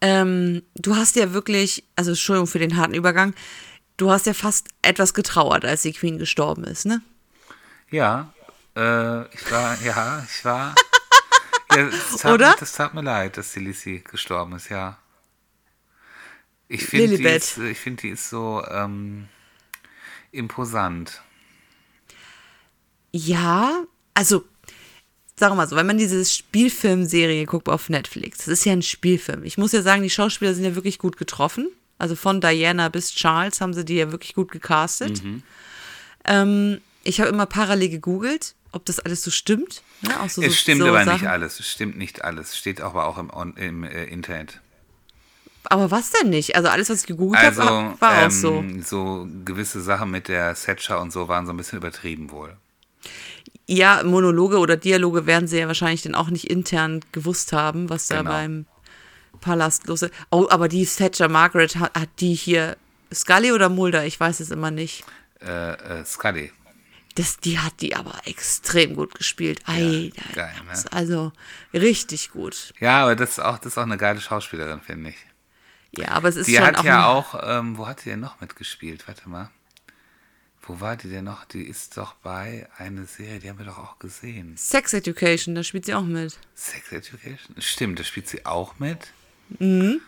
[0.01, 3.35] Ähm, du hast ja wirklich, also Entschuldigung für den harten Übergang,
[3.97, 7.03] du hast ja fast etwas getrauert, als die Queen gestorben ist, ne?
[7.91, 8.33] Ja,
[8.77, 10.75] äh, ich war, ja, ich war.
[11.75, 12.55] Ja, das tat, Oder?
[12.61, 14.99] Das tat mir leid, dass die Lissy gestorben ist, ja.
[16.69, 19.29] Ich finde, die, ist- ich find, die ist so ähm,
[20.33, 21.23] imposant.
[23.13, 23.85] Ja,
[24.15, 24.45] also,
[25.37, 28.83] sagen wir mal so, wenn man diese Spielfilmserie guckt auf Netflix, das ist ja ein
[28.83, 29.45] Spielfilm.
[29.45, 31.69] Ich muss ja sagen, die Schauspieler sind ja wirklich gut getroffen.
[31.99, 35.23] Also von Diana bis Charles haben sie die ja wirklich gut gecastet.
[36.25, 39.83] Ähm, ich habe immer parallel gegoogelt, ob das alles so stimmt.
[40.01, 40.11] Ne?
[40.29, 41.21] So, Es stimmt so aber Sachen.
[41.21, 41.61] nicht alles.
[41.61, 42.57] Es stimmt nicht alles.
[42.57, 44.61] Steht aber auch im, im äh, Internet.
[45.65, 46.57] Aber was denn nicht?
[46.57, 48.55] Also alles, was ich gegoogelt Also, habe, war auch so.
[48.57, 52.57] ähm, so gewisse Sachen mit der Setcher und so waren so ein bisschen übertrieben wohl.
[53.67, 58.07] Ja, Monologe oder Dialoge werden sie ja wahrscheinlich dann auch nicht intern gewusst haben, was
[58.07, 58.31] da Genau.
[58.31, 58.67] beim
[59.41, 60.13] Palast los ist.
[60.31, 62.77] Oh, aber die Thatcher Margaret hat, hat die hier
[63.13, 65.05] Scully oder Mulder, ich weiß es immer nicht.
[65.41, 66.53] Äh, äh, Scully.
[67.15, 69.61] Das, die hat die aber extrem gut gespielt.
[69.67, 70.85] Ei, da- geil, ne?
[70.93, 71.33] Also
[71.75, 72.73] richtig gut.
[72.81, 75.17] Ja, aber das ist auch, das ist auch eine geile Schauspielerin, finde ich.
[75.95, 78.21] Ja, aber es ist Die schon hat auch, ja auch, ähm, wo hat die denn
[78.21, 79.07] noch mitgespielt?
[79.09, 79.51] Warte mal.
[80.65, 81.45] Wo war die denn noch?
[81.45, 84.57] Die ist doch bei einer Serie, die haben wir doch auch gesehen.
[84.57, 86.39] Sex Education, da spielt sie auch mit.
[86.55, 87.61] Sex Education?
[87.61, 89.13] Stimmt, da spielt sie auch mit.
[89.59, 90.01] Mhm.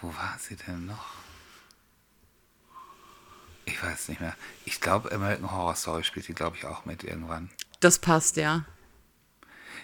[0.00, 1.14] Wo war sie denn noch?
[3.66, 4.34] Ich weiß nicht mehr.
[4.64, 7.50] Ich glaube, American Horror Story spielt sie, glaube ich, auch mit irgendwann.
[7.80, 8.64] Das passt, ja.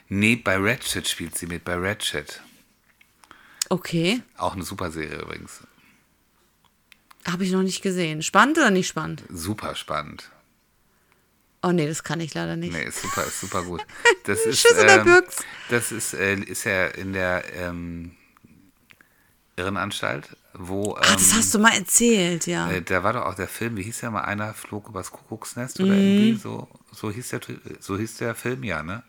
[0.09, 2.43] Nee, bei Ratchet spielt sie mit, bei Ratchet.
[3.69, 4.23] Okay.
[4.37, 5.61] Auch eine super Serie übrigens.
[7.27, 8.23] Habe ich noch nicht gesehen.
[8.23, 9.23] Spannend oder nicht spannend?
[9.31, 10.31] Super spannend.
[11.63, 12.75] Oh nee, das kann ich leider nicht.
[12.75, 13.81] Nee, ist super, ist super gut.
[14.25, 15.37] Das ist, Schiss in der ähm, Birks.
[15.69, 18.13] das ist, äh, ist ja in der ähm,
[19.57, 22.71] Irrenanstalt, wo Ach, das ähm, hast du mal erzählt, ja.
[22.71, 25.79] äh, da war doch auch der Film, wie hieß der mal, einer flog übers Kuckucksnest
[25.81, 27.41] oder irgendwie so, so hieß der
[27.81, 29.03] so hieß der Film ja, ne?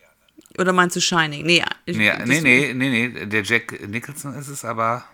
[0.57, 1.45] Oder meinst du Shining?
[1.45, 5.05] Nee, ich- Nee, nee, nee, nee, nee, der Jack Nicholson ist es, aber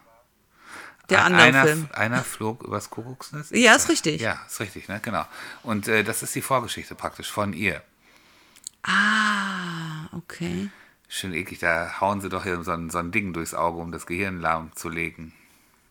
[1.12, 1.88] der andere einer, Film.
[1.94, 3.52] Einer flog übers Kuckucksnest.
[3.52, 4.22] Ja, ist richtig.
[4.22, 5.00] Ja, ist richtig, ne?
[5.04, 5.26] Genau.
[5.64, 7.82] Und äh, das ist die Vorgeschichte praktisch von ihr.
[8.84, 10.70] Ah, okay.
[11.08, 13.92] Schön eklig, da hauen sie doch hier so ein, so ein Ding durchs Auge, um
[13.92, 15.34] das Gehirn lahmzulegen.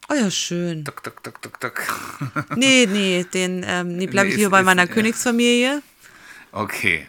[0.09, 0.83] Oh ja, schön.
[0.85, 2.47] Duck, duck, duck, duck, duck.
[2.57, 4.93] Nee, nee, den, ähm, nee, bleib Nee, ich hier ist- bei ist- meiner ja.
[4.93, 5.83] Königsfamilie.
[6.53, 7.07] Okay.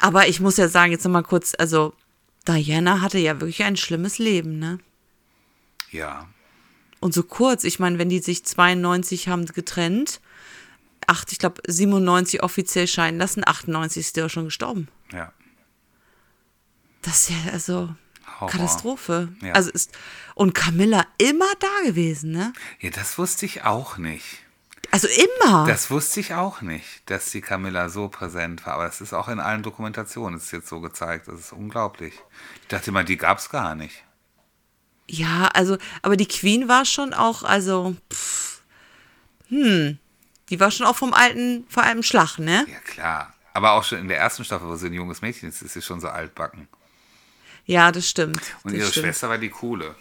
[0.00, 1.94] Aber ich muss ja sagen, jetzt nochmal kurz, also
[2.46, 4.78] Diana hatte ja wirklich ein schlimmes Leben, ne?
[5.90, 6.28] Ja.
[7.00, 10.20] Und so kurz, ich meine, wenn die sich 92 haben getrennt,
[11.06, 14.88] acht, ich glaube 97 offiziell scheiden lassen, 98 ist der auch schon gestorben.
[15.12, 15.32] Ja.
[17.02, 17.94] Das ist ja also
[18.40, 18.50] Horror.
[18.50, 19.28] Katastrophe.
[19.40, 19.52] Ja.
[19.52, 19.96] Also ist
[20.34, 22.52] und Camilla immer da gewesen, ne?
[22.80, 24.38] Ja, das wusste ich auch nicht.
[24.90, 25.66] Also immer.
[25.66, 28.74] Das wusste ich auch nicht, dass die Camilla so präsent war.
[28.74, 31.28] Aber es ist auch in allen Dokumentationen ist jetzt so gezeigt.
[31.28, 32.14] Das ist unglaublich.
[32.62, 34.04] Ich dachte mal, die gab es gar nicht.
[35.08, 38.60] Ja, also, aber die Queen war schon auch, also, pff,
[39.48, 39.98] hm,
[40.50, 42.66] die war schon auch vom alten, vor allem Schlag, ne?
[42.70, 43.32] Ja, klar.
[43.54, 45.82] Aber auch schon in der ersten Staffel, wo sie ein junges Mädchen ist, ist sie
[45.82, 46.68] schon so altbacken.
[47.64, 48.40] Ja, das stimmt.
[48.64, 49.06] Und das ihre stimmt.
[49.06, 49.94] Schwester war die coole.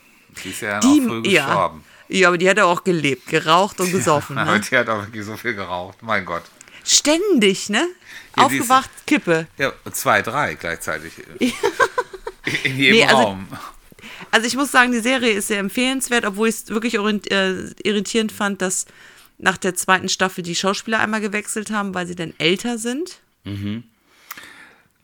[0.44, 1.84] Die ist ja die, auch früh ja, gestorben.
[2.10, 4.60] ja, aber die hat ja auch gelebt, geraucht und gesoffen, Aber ne?
[4.60, 6.00] die hat auch wirklich so viel geraucht.
[6.02, 6.44] Mein Gott.
[6.84, 7.88] Ständig, ne?
[8.38, 9.48] Ja, die ist- Aufgewacht, Kippe.
[9.58, 11.14] Ja, zwei, drei gleichzeitig.
[11.40, 13.48] In jedem Nee, also- Raum.
[14.32, 18.32] Also ich muss sagen, die Serie ist sehr empfehlenswert, obwohl ich es wirklich äh, irritierend
[18.32, 18.86] fand, dass
[19.38, 23.20] nach der zweiten Staffel die Schauspieler einmal gewechselt haben, weil sie dann älter sind.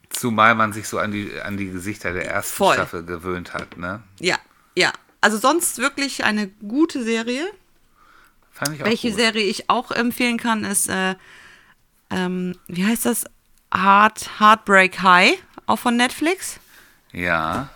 [0.09, 2.73] Zumal man sich so an die, an die Gesichter der ersten Voll.
[2.75, 4.01] Staffel gewöhnt hat, ne?
[4.19, 4.37] Ja,
[4.75, 4.91] ja.
[5.21, 7.45] Also sonst wirklich eine gute Serie.
[8.51, 9.19] Fand ich auch Welche gut.
[9.19, 11.15] Serie ich auch empfehlen kann, ist, äh,
[12.09, 13.25] ähm, wie heißt das?
[13.73, 16.59] Heart, Heartbreak High, auch von Netflix.
[17.13, 17.69] Ja.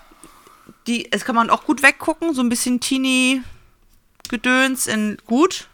[0.88, 5.68] Die, es kann man auch gut weggucken, so ein bisschen Teenie-Gedöns in gut.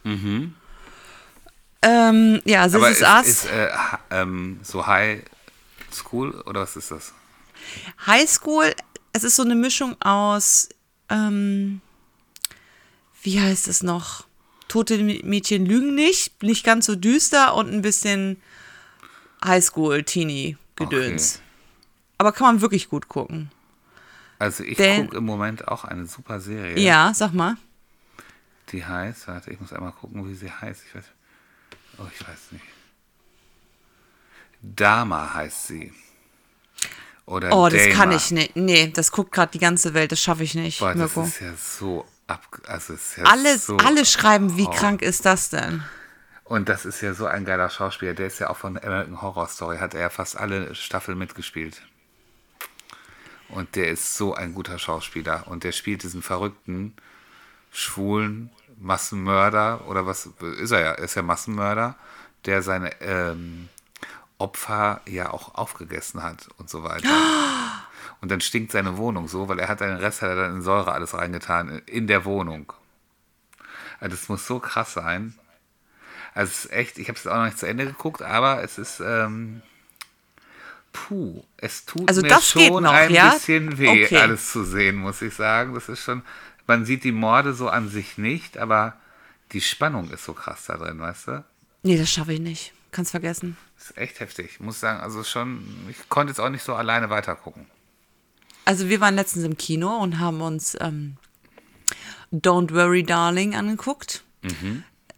[1.83, 3.67] Ähm, ja, This Aber is ist, ist äh,
[4.11, 5.23] ähm, so High
[5.91, 7.13] School oder was ist das?
[8.05, 8.73] High School,
[9.13, 10.69] es ist so eine Mischung aus,
[11.09, 11.81] ähm,
[13.23, 14.25] wie heißt es noch?
[14.67, 18.41] Tote Mädchen lügen nicht, nicht ganz so düster und ein bisschen
[19.43, 21.35] Highschool, Teenie, Gedöns.
[21.35, 21.43] Okay.
[22.19, 23.51] Aber kann man wirklich gut gucken.
[24.41, 26.79] Also ich gucke im Moment auch eine super Serie.
[26.79, 27.57] Ja, sag mal.
[28.71, 30.81] Die heißt, warte, ich muss einmal gucken, wie sie heißt.
[30.87, 31.03] Ich weiß,
[31.99, 32.63] oh, ich weiß nicht.
[34.61, 35.93] Dama heißt sie.
[37.27, 37.93] Oder Oh, das Dama.
[37.95, 38.55] kann ich nicht.
[38.55, 41.23] Nee, das guckt gerade die ganze Welt, das schaffe ich nicht, Boah, das Mirko.
[41.23, 44.71] ist ja so ab, also ist ja Alle, so, alle schreiben, wie Oh.
[44.71, 45.83] krank ist das denn?
[46.45, 48.13] Und das ist ja so ein geiler Schauspieler.
[48.15, 51.81] Der ist ja auch von American Horror Story, hat er ja fast alle Staffeln mitgespielt.
[53.51, 55.47] Und der ist so ein guter Schauspieler.
[55.47, 56.95] Und der spielt diesen verrückten,
[57.71, 58.49] schwulen
[58.79, 60.29] Massenmörder, oder was
[60.59, 60.91] ist er ja?
[60.93, 61.95] Er ist ja Massenmörder,
[62.45, 63.69] der seine ähm,
[64.37, 67.07] Opfer ja auch aufgegessen hat und so weiter.
[68.21, 70.61] Und dann stinkt seine Wohnung so, weil er hat den Rest hat er dann in
[70.61, 72.71] Säure alles reingetan in der Wohnung.
[73.99, 75.33] Also das muss so krass sein.
[76.35, 78.77] Also es ist echt, ich habe es auch noch nicht zu Ende geguckt, aber es
[78.77, 79.63] ist, ähm,
[80.93, 83.31] puh, es tut Also mir schon noch, ein ja?
[83.33, 84.17] bisschen weh, Okay.
[84.17, 85.73] alles zu sehen, muss ich sagen.
[85.73, 86.21] Das ist schon,
[86.67, 88.95] man sieht die Morde so an sich nicht, aber
[89.51, 91.45] die Spannung ist so krass da drin, weißt du?
[91.83, 92.73] Nee, das schaffe ich nicht.
[92.91, 93.57] Kannst vergessen.
[93.77, 94.49] Das ist echt heftig.
[94.53, 97.65] Ich muss sagen, also schon, ich konnte jetzt auch nicht so alleine weitergucken.
[98.65, 101.17] Also wir waren letztens im Kino und haben uns ähm,
[102.31, 104.23] Don't Worry Darling angeguckt.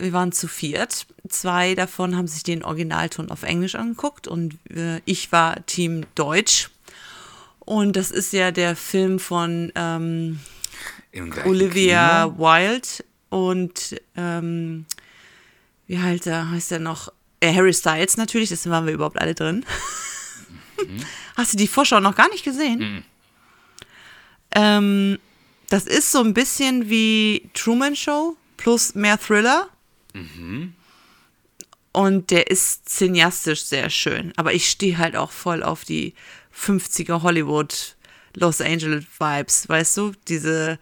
[0.04, 1.08] Wir waren zu viert.
[1.30, 6.70] Zwei davon haben sich den Originalton auf Englisch angeguckt und äh, ich war Team Deutsch.
[7.60, 10.40] Und das ist ja der Film von ähm,
[11.46, 12.38] Olivia Kino?
[12.40, 12.88] Wilde
[13.30, 14.86] und ähm,
[15.88, 17.12] wie halt er, heißt er noch?
[17.40, 19.66] Äh, Harry Styles natürlich, deswegen waren wir überhaupt alle drin.
[21.36, 23.04] Hast du die Vorschau noch gar nicht gesehen?
[24.56, 25.20] Ähm,
[25.70, 29.70] das ist so ein bisschen wie Truman Show plus mehr Thriller.
[31.92, 34.34] Und der ist cineastisch sehr schön.
[34.36, 36.14] Aber ich stehe halt auch voll auf die
[36.58, 37.96] 50er Hollywood
[38.36, 40.14] Los Angeles Vibes, weißt du?
[40.28, 40.80] Diese,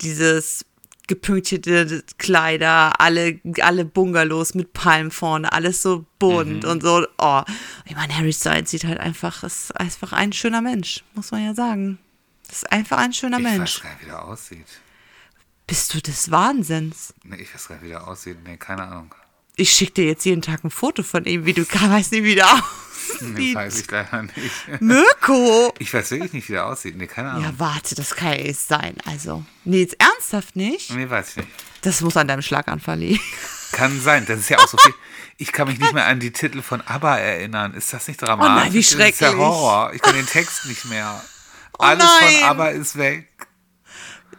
[0.00, 0.64] dieses
[1.06, 7.06] gepünktete Kleider, alle, alle Bungalows mit Palmen vorne, alles so bunt und so.
[7.18, 7.42] Oh,
[7.86, 11.54] ich meine, Harry Styles sieht halt einfach, ist einfach ein schöner Mensch, muss man ja
[11.54, 11.98] sagen.
[12.50, 13.84] Ist einfach ein schöner Ich Mensch.
[13.84, 14.66] weiß wie der aussieht.
[15.68, 17.14] Bist du des Wahnsinns?
[17.22, 18.38] Nee, ich weiß gar nicht, wie der aussieht.
[18.44, 19.14] Nee, keine Ahnung.
[19.54, 22.34] Ich schicke dir jetzt jeden Tag ein Foto von ihm, wie du weißt nicht, wie
[22.34, 22.46] der
[23.20, 23.54] Nee, aussieht.
[23.54, 24.80] weiß ich leider nicht.
[24.80, 25.72] Mirko!
[25.78, 26.96] Ich weiß wirklich nicht, wie der aussieht.
[26.96, 27.42] Nee, keine Ahnung.
[27.44, 28.96] Ja, warte, das kann ja jetzt sein.
[29.04, 30.90] Also, nee, jetzt ernsthaft nicht?
[30.90, 31.48] Nee, weiß ich nicht.
[31.82, 33.20] Das muss an deinem Schlaganfall liegen.
[33.72, 34.24] Kann sein.
[34.26, 34.94] Das ist ja auch so viel.
[35.36, 37.74] Ich kann mich nicht mehr an die Titel von ABBA erinnern.
[37.74, 38.50] Ist das nicht dramatisch?
[38.52, 39.36] Oh nein, wie Das ist ja schrecklich.
[39.38, 39.92] Horror.
[39.94, 41.22] Ich kann den Text nicht mehr.
[41.78, 42.34] Oh alles nein.
[42.40, 43.28] von ABBA ist weg.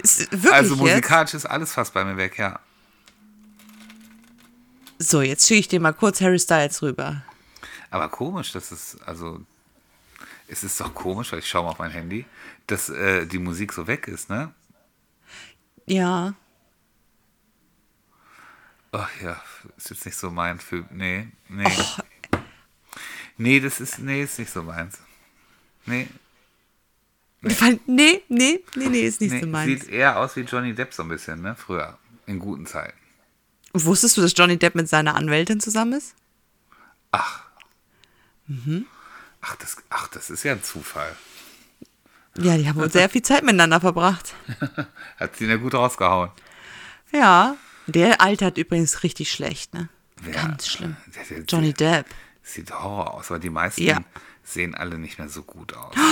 [0.02, 0.80] Ist wirklich Also jetzt?
[0.82, 2.60] musikalisch ist alles fast bei mir weg, ja.
[4.97, 7.24] So, jetzt schicke ich dir mal kurz Harry Styles rüber.
[7.89, 9.41] Aber komisch, dass es, also,
[10.47, 12.26] es ist doch komisch, weil ich schaue mal auf mein Handy,
[12.68, 14.54] dass äh, die Musik so weg ist, ne?
[15.86, 16.34] Ja.
[18.91, 19.41] Ach ja,
[19.78, 20.86] ist jetzt nicht so mein Film.
[20.91, 21.72] Nee, nee.
[23.38, 24.97] Nee, das ist, nee, ist nicht so meins.
[25.86, 26.08] Nee,
[27.41, 28.59] Nee, nee, nee,
[28.89, 29.81] nee, ist nicht nee so meins.
[29.81, 31.55] sieht eher aus wie Johnny Depp so ein bisschen, ne?
[31.55, 32.97] Früher, in guten Zeiten.
[33.73, 36.15] Wusstest du, dass Johnny Depp mit seiner Anwältin zusammen ist?
[37.11, 37.43] Ach.
[39.41, 41.15] Ach, das, ach, das ist ja ein Zufall.
[42.37, 44.33] Ja, die haben wohl sehr viel Zeit miteinander verbracht.
[45.17, 46.31] Hat sie ja gut rausgehauen.
[47.11, 47.55] Ja.
[47.87, 49.89] Der altert übrigens richtig schlecht, ne?
[50.21, 50.95] Wer- Ganz schlimm.
[51.15, 52.05] Der, der, Johnny Depp.
[52.43, 53.99] Sieht Horror aus, aber die meisten Ja.
[54.43, 55.95] sehen alle nicht mehr so gut aus.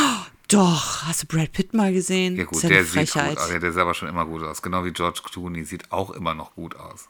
[0.47, 2.37] Doch, hast du Brad Pitt mal gesehen?
[2.37, 3.29] Ja gut, ist ja der sieht Frechheit.
[3.31, 3.51] gut aus.
[3.51, 4.61] Ja, der sah aber schon immer gut aus.
[4.61, 7.07] Genau wie George Clooney sieht auch immer noch gut aus.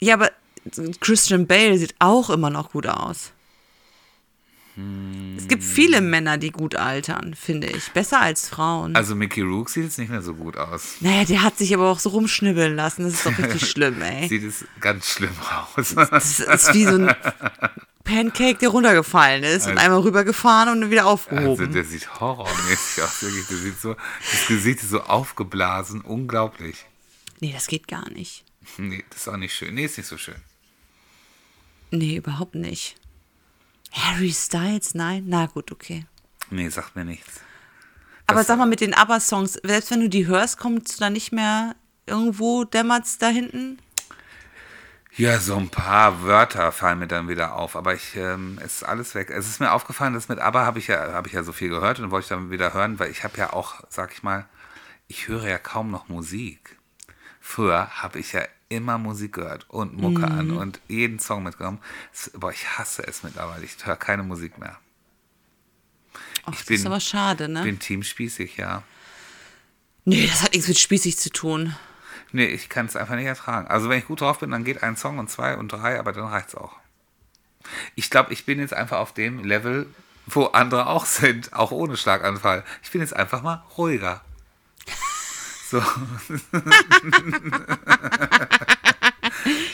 [0.00, 0.30] Ja, aber
[1.00, 3.32] Christian Bale sieht auch immer noch gut aus.
[5.36, 7.90] Es gibt viele Männer, die gut altern, finde ich.
[7.92, 8.96] Besser als Frauen.
[8.96, 10.94] Also Mickey Rook sieht jetzt nicht mehr so gut aus.
[11.00, 13.04] naja, der hat sich aber auch so rumschnibbeln lassen.
[13.04, 14.28] Das ist doch richtig schlimm, ey.
[14.28, 15.34] Sieht es ganz schlimm
[15.76, 15.94] aus.
[15.94, 17.14] Das ist wie so ein
[18.04, 21.72] Pancake, der runtergefallen ist und einmal rübergefahren und wieder Also aufgehoben.
[21.72, 23.22] der sieht horrormäßig aus.
[23.22, 23.46] Wirklich.
[23.46, 23.94] Der sieht so,
[24.30, 26.00] das Gesicht ist so aufgeblasen.
[26.00, 26.84] Unglaublich.
[27.40, 28.44] nee, das geht gar nicht.
[28.78, 29.74] Nee, das ist auch nicht schön.
[29.74, 30.36] Nee, ist nicht so schön.
[31.90, 32.96] Nee, überhaupt nicht.
[33.92, 35.24] Harry Styles, nein?
[35.26, 36.06] Na gut, okay.
[36.50, 37.40] Nee, sagt mir nichts.
[38.26, 41.32] Aber sag mal, mit den ABBA-Songs, selbst wenn du die hörst, kommst du da nicht
[41.32, 41.74] mehr
[42.06, 43.78] irgendwo, dämmert's da hinten?
[45.16, 48.82] Ja, so ein paar Wörter fallen mir dann wieder auf, aber ich, ähm, es ist
[48.84, 49.28] alles weg.
[49.30, 51.68] Es ist mir aufgefallen, dass mit ABBA habe ich ja, habe ich ja so viel
[51.68, 54.46] gehört und wollte ich dann wieder hören, weil ich habe ja auch, sag ich mal,
[55.08, 56.78] ich höre ja kaum noch Musik.
[57.40, 61.80] Früher habe ich ja immer Musik gehört und Mucke an und jeden Song mitgenommen.
[62.34, 63.64] Boah, ich hasse es mittlerweile.
[63.66, 64.78] Ich höre keine Musik mehr.
[66.46, 67.62] Ach, Ich das bin- ist aber schade, ne?
[67.64, 68.82] Bin teamspießig, ja.
[70.06, 71.76] nee, das hat nichts mit spießig zu tun.
[72.32, 73.66] Nee, ich kann es einfach nicht ertragen.
[73.68, 76.12] Also wenn ich gut drauf bin, dann geht ein Song und zwei und drei, aber
[76.12, 76.76] dann reicht's auch.
[77.94, 79.86] Ich glaube, ich bin jetzt einfach auf dem Level,
[80.26, 82.64] wo andere auch sind, auch ohne Schlaganfall.
[82.82, 84.22] Ich bin jetzt einfach mal ruhiger.
[85.72, 85.82] So.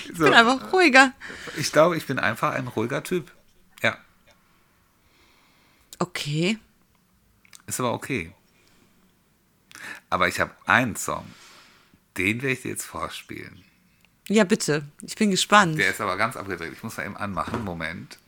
[0.05, 1.13] Ich bin einfach ruhiger.
[1.57, 3.33] Ich glaube, ich bin einfach ein ruhiger Typ.
[3.83, 3.97] Ja,
[5.99, 6.59] Okay.
[7.67, 8.33] ist aber okay.
[10.11, 11.27] Aber ich habe einen Song,
[12.19, 13.65] den werde ich dir jetzt vorspielen.
[14.29, 14.87] Ja, bitte.
[15.01, 15.79] Ich bin gespannt.
[15.79, 16.73] Der ist aber ganz abgedreht.
[16.73, 17.65] Ich muss mal eben anmachen.
[17.65, 18.19] Moment.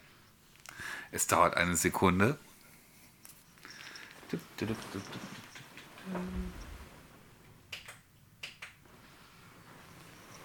[1.12, 2.38] Es dauert eine Sekunde.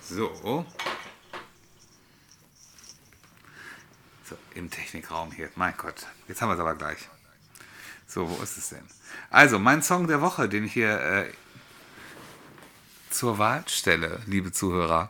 [0.02, 0.66] So.
[4.24, 5.50] So, im Technikraum hier.
[5.56, 6.06] Mein Gott.
[6.28, 6.98] Jetzt haben wir es aber gleich.
[8.08, 8.86] So, wo ist es denn?
[9.30, 11.34] Also, mein Song der Woche, den ich hier äh,
[13.18, 15.09] zur Wahl stelle, liebe Zuhörer.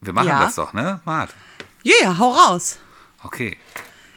[0.00, 0.44] Wir machen Ja.
[0.44, 1.34] das doch, ne, Mart?
[1.82, 2.78] Ja, ja, hau raus.
[3.22, 3.56] Okay.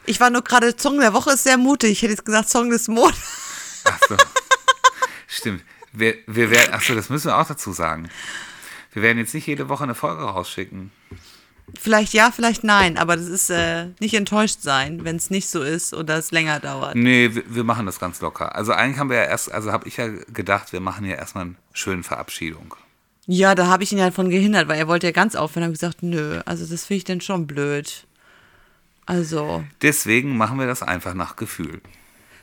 [0.05, 1.91] Ich war nur gerade, Song der Woche ist sehr mutig.
[1.91, 3.81] Ich hätte jetzt gesagt, Song des Monats.
[3.85, 4.17] Ach so.
[5.27, 5.63] Stimmt.
[5.91, 8.09] Wir, wir werden, ach so, das müssen wir auch dazu sagen.
[8.93, 10.91] Wir werden jetzt nicht jede Woche eine Folge rausschicken.
[11.79, 15.63] Vielleicht ja, vielleicht nein, aber das ist äh, nicht enttäuscht sein, wenn es nicht so
[15.63, 16.95] ist oder es länger dauert.
[16.95, 18.55] Nee, wir, wir machen das ganz locker.
[18.55, 21.45] Also eigentlich haben wir ja erst, also habe ich ja gedacht, wir machen ja erstmal
[21.45, 22.75] eine schöne Verabschiedung.
[23.25, 25.63] Ja, da habe ich ihn ja von gehindert, weil er wollte ja ganz aufhören.
[25.63, 28.05] habe gesagt, nö, also das finde ich dann schon blöd.
[29.07, 31.81] Also, Deswegen machen wir das einfach nach Gefühl.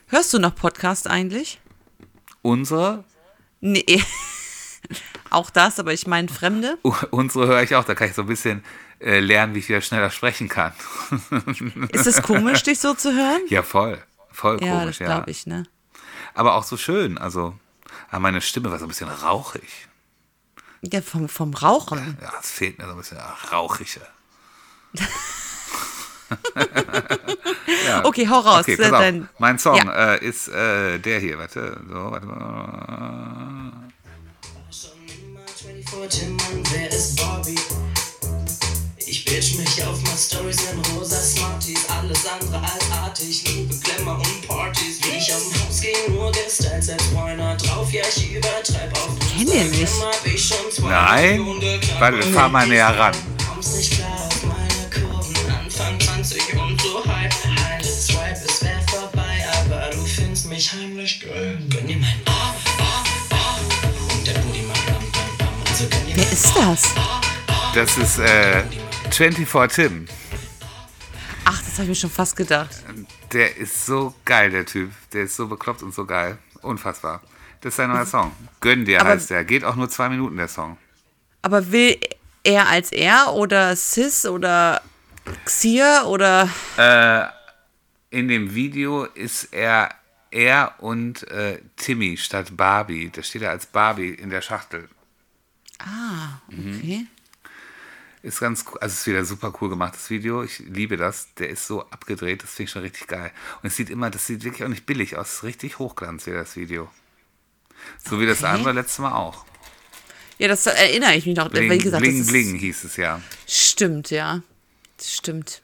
[0.09, 1.61] hörst du noch Podcast eigentlich?
[2.43, 3.05] Unsere,
[3.63, 4.03] Nee.
[5.31, 6.77] Auch das, aber ich meine Fremde.
[7.11, 8.63] unsere höre ich auch, da kann ich so ein bisschen
[9.21, 10.73] lernen, wie ich wieder schneller sprechen kann.
[11.93, 13.41] Ist es komisch, dich so zu hören?
[13.49, 13.99] Ja, voll.
[14.31, 15.15] Voll Ja, komisch, das ja.
[15.17, 15.65] glaube ich, ne?
[16.35, 17.55] Aber auch so schön, also
[18.11, 19.89] aber meine Stimme war so ein bisschen rauchig.
[20.83, 22.19] Ja, vom, vom Rauchen.
[22.21, 24.01] Ja, es fehlt mir so ein bisschen das rauchige.
[27.87, 28.05] ja.
[28.05, 28.61] Okay, hau raus.
[28.63, 29.15] Okay, Äh, pass auf.
[29.39, 30.15] Mein Song Ja.
[30.15, 31.81] äh, ist äh, der hier, warte.
[31.89, 33.73] So, warte mal.
[34.71, 37.55] Schon immer 24 Tim und wer ist Bobby?
[39.39, 41.79] Ich mich auf mal Stories in rosa Smarties.
[41.89, 43.43] Alles andere als artig.
[43.47, 45.01] Liebe Glamour und Partys.
[45.03, 47.91] Wie ich aus dem Haus gehe, nur gestylt, setz Bräuner drauf.
[47.93, 49.93] Ja, ich übertreib auf Kenn ihr nicht?
[50.83, 51.41] Nein?
[51.99, 53.15] Warte, fahr mal näher ran.
[53.49, 55.35] Kommst nicht klar auf meine Kurven.
[55.51, 57.33] Anfang 20 und so hype.
[57.75, 59.47] Eine Swipe, es wär vorbei.
[59.61, 61.59] Aber du findest mich heimlich geil.
[61.71, 64.15] Gönn dir mein Ah, Ah, Ah.
[64.15, 65.49] Und der Booty macht Bam, Bam, Bam.
[65.71, 66.83] Also gönn dir Wer ist das?
[67.75, 68.63] Das ist äh,
[69.15, 70.07] 24 Tim.
[71.45, 72.71] Ach, das habe ich mir schon fast gedacht.
[73.33, 74.91] Der ist so geil, der Typ.
[75.13, 76.39] Der ist so bekloppt und so geil.
[76.63, 77.21] Unfassbar.
[77.61, 78.33] Das ist sein neuer Song.
[78.61, 79.45] Gönn dir Aber- heißt der.
[79.45, 80.79] Geht auch nur zwei Minuten, der Song.
[81.43, 81.99] Aber will
[82.45, 84.81] er als er oder Sis oder
[85.45, 86.49] Xier oder.
[88.11, 89.91] In dem Video ist er
[90.31, 93.11] er und äh, Timmy statt Barbie.
[93.11, 94.89] Da steht er als Barbie in der Schachtel.
[95.79, 97.09] Ah, Mhm.
[98.23, 98.29] Okay.
[98.29, 98.79] Ist ganz cool.
[98.81, 100.43] Also es ist wieder super cool gemacht, das Video.
[100.43, 101.35] Ich liebe das.
[101.35, 103.33] Der ist so abgedreht, das finde ich schon richtig geil.
[103.63, 105.35] Und es sieht immer, das sieht wirklich auch nicht billig aus.
[105.35, 106.89] Ist richtig hochglanz wieder das Video.
[108.09, 108.53] So wie das Okay.
[108.53, 109.45] andere letztes Mal auch.
[110.39, 111.49] Ja, das erinnere ich mich noch.
[111.51, 113.21] Bling, gesagt, bling, das ist, bling hieß es ja.
[113.47, 114.43] Stimmt, ja.
[115.01, 115.63] Stimmt.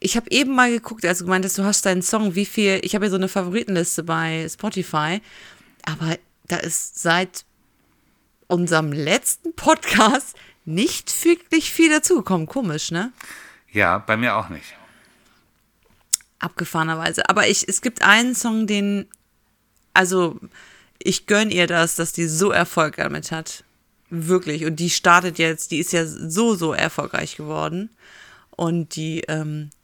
[0.00, 2.80] Ich habe eben mal geguckt, als du gemeint hast, du hast deinen Song, wie viel.
[2.82, 5.20] Ich habe ja so eine Favoritenliste bei Spotify,
[5.84, 7.44] aber da ist seit
[8.46, 12.46] unserem letzten Podcast nicht wirklich viel dazugekommen.
[12.46, 13.12] Komisch, ne?
[13.72, 14.74] Ja, bei mir auch nicht.
[16.38, 17.28] Abgefahrenerweise.
[17.28, 19.08] Aber ich, es gibt einen Song, den.
[19.92, 20.38] Also,
[20.98, 23.64] ich gönn ihr das, dass die so Erfolg damit hat.
[24.10, 24.64] Wirklich.
[24.64, 27.90] Und die startet jetzt, die ist ja so, so erfolgreich geworden.
[28.50, 29.83] Und die, ähm, äh,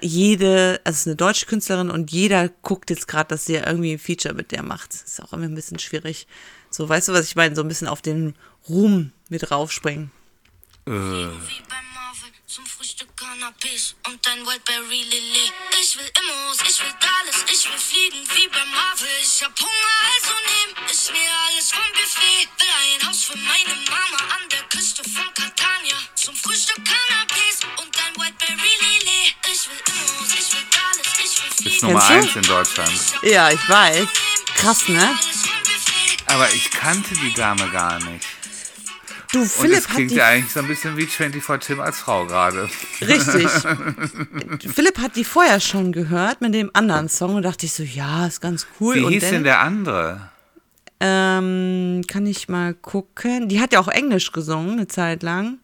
[0.00, 3.66] jede, also es ist eine deutsche Künstlerin und jeder guckt jetzt gerade, dass sie ja
[3.66, 4.92] irgendwie ein Feature mit der macht.
[4.92, 6.26] Das ist auch immer ein bisschen schwierig.
[6.70, 7.56] So, weißt du, was ich meine?
[7.56, 8.34] So ein bisschen auf den
[8.68, 10.10] Ruhm mit raufspringen.
[10.86, 10.90] Äh,
[13.38, 15.52] Cannabis und ein Wildberry Lilly.
[15.80, 19.08] Ich will Immos, ich will Dallas, ich will fliegen wie bei Marvel.
[19.22, 22.48] Ich hab Hunger, also nehm ich mir alles vom Buffet.
[22.58, 25.94] Will ein Haus für meine Mama an der Küste von Catania.
[26.16, 29.34] Zum Frühstück Cannabis und ein Wildberry Lilly.
[29.52, 31.86] Ich will Immos, ich will Dallas, ich will ist fliegen.
[31.86, 32.38] Nummer Kennst du?
[32.38, 33.00] eins in Deutschland.
[33.22, 34.08] Ja, ich weiß.
[34.56, 35.06] Krass, ne?
[35.06, 35.38] Alles.
[36.26, 38.37] Aber ich kannte die Dame gar nicht.
[39.32, 41.80] Du, Und Philipp es hat klingt die ja eigentlich so ein bisschen wie 24 Tim
[41.80, 42.68] als Frau gerade.
[43.02, 43.46] Richtig.
[44.74, 48.26] Philipp hat die vorher schon gehört mit dem anderen Song und dachte ich so, ja,
[48.26, 48.94] ist ganz cool.
[48.94, 50.30] Wie und hieß dann, denn der andere?
[51.00, 53.48] Ähm, kann ich mal gucken.
[53.48, 55.58] Die hat ja auch Englisch gesungen, eine Zeit lang.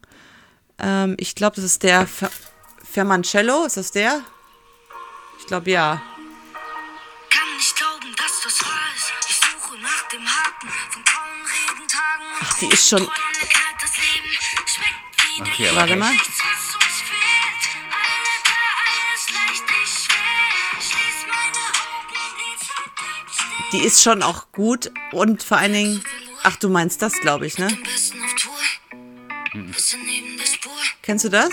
[0.78, 2.30] Ähm, ich glaube, das ist der Fer
[2.82, 3.64] Fermancello.
[3.64, 4.20] Ist das der?
[5.40, 6.02] Ich glaube, ja.
[7.30, 9.12] Kann nicht glauben, dass das wahr ist.
[9.28, 11.13] Ich suche nach dem Haken von
[12.64, 13.08] die ist schon-
[15.40, 16.12] Okay, aber Warte mal.
[23.72, 26.04] Die ist schon auch gut und vor allen Dingen.
[26.42, 27.76] Ach, du meinst das, glaube ich, ne?
[31.02, 31.50] Kennst du das?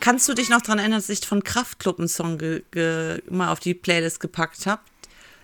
[0.00, 2.40] Kannst du dich noch daran erinnern, dass ich von Kraftklub einen Song
[3.30, 4.82] mal auf die Playlist gepackt habe?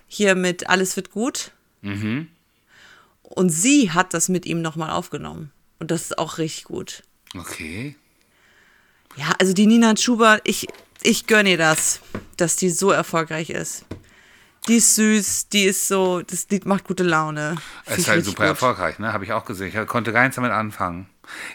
[0.08, 1.52] Hier mit Alles wird gut.
[3.22, 5.50] Und sie hat das mit ihm nochmal aufgenommen.
[5.78, 7.02] Und das ist auch richtig gut.
[7.36, 7.96] Okay.
[9.16, 10.68] Ja, also die Nina Schubert, ich,
[11.02, 12.00] ich gönne ihr das,
[12.36, 13.84] dass die so erfolgreich ist.
[14.68, 17.56] Die ist süß, die ist so, das Lied macht gute Laune.
[17.84, 18.48] Es Find ist halt super gut.
[18.50, 19.12] erfolgreich, ne?
[19.12, 19.72] Habe ich auch gesehen.
[19.76, 21.08] Ich konnte gar nichts damit anfangen.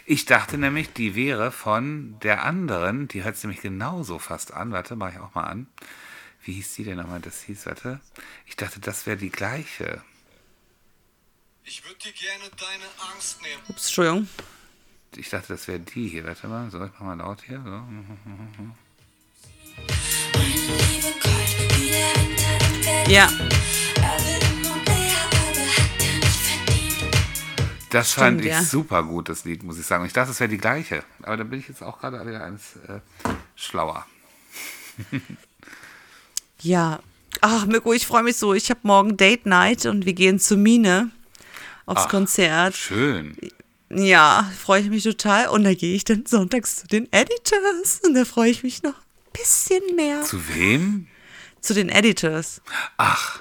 [0.04, 4.72] Ich dachte nämlich, die wäre von der anderen, die hört sich nämlich genauso fast an.
[4.72, 5.68] Warte, mache ich auch mal an.
[6.42, 7.20] Wie hieß die denn nochmal?
[7.20, 8.00] Das hieß, warte.
[8.46, 10.02] Ich dachte, das wäre die gleiche.
[11.70, 13.60] Ich würde dir gerne deine Angst nehmen.
[13.68, 14.26] Ups, Entschuldigung.
[15.14, 16.24] Ich dachte, das wäre die hier.
[16.24, 17.62] Warte mal, so, ich mach mal laut hier.
[17.62, 17.82] So.
[23.12, 23.30] Ja,
[27.90, 28.62] Das fand ich ja.
[28.62, 30.02] super gut, das Lied, muss ich sagen.
[30.02, 31.04] Und ich dachte, es wäre die gleiche.
[31.22, 33.00] Aber da bin ich jetzt auch gerade wieder eines äh,
[33.56, 34.06] schlauer.
[36.62, 37.00] ja.
[37.42, 38.54] Ach, Mirko, ich freue mich so.
[38.54, 41.10] Ich habe morgen Date Night und wir gehen zu Mine
[41.88, 42.08] aufs Ach.
[42.08, 42.76] Konzert.
[42.76, 43.36] Schön.
[43.90, 45.48] Ja, freue ich mich total.
[45.48, 48.00] Und da gehe ich dann sonntags zu den Editors.
[48.04, 50.22] Und da freue ich mich noch ein bisschen mehr.
[50.22, 51.06] Zu, Zu wem?
[51.70, 52.60] den Editors.
[52.98, 53.40] Ach,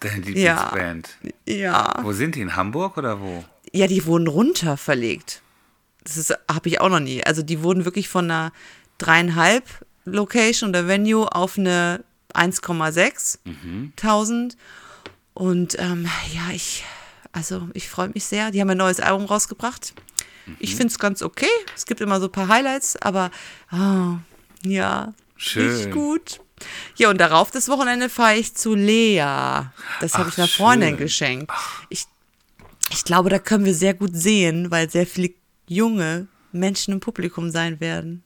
[0.00, 0.64] deine Ja.
[0.64, 1.18] Lieblingsband.
[1.46, 1.98] Ja.
[2.02, 2.40] Wo sind die?
[2.40, 3.44] In Hamburg oder wo?
[3.72, 5.42] Ja, die wurden runter verlegt.
[6.04, 7.24] Das habe ich auch noch nie.
[7.24, 8.52] Also die wurden wirklich von einer
[8.98, 9.64] dreieinhalb
[10.04, 13.38] Location oder Venue auf eine 1,6
[13.96, 14.56] tausend.
[15.32, 16.84] Und ähm, ja, ich,
[17.34, 18.50] also ich freue mich sehr.
[18.50, 19.92] Die haben ein neues Album rausgebracht.
[20.58, 21.46] Ich finde es ganz okay.
[21.74, 23.30] Es gibt immer so ein paar Highlights, aber
[23.70, 24.18] ah,
[24.64, 25.68] ja, Schön.
[25.68, 26.40] richtig gut.
[26.96, 29.18] Ja, und darauf das Wochenende fahre ich zu Lea.
[30.00, 31.50] Das habe ich einer Freundin geschenkt.
[31.88, 32.04] Ich,
[32.90, 35.30] ich glaube, da können wir sehr gut sehen, weil sehr viele
[35.66, 38.22] junge Menschen im Publikum sein werden.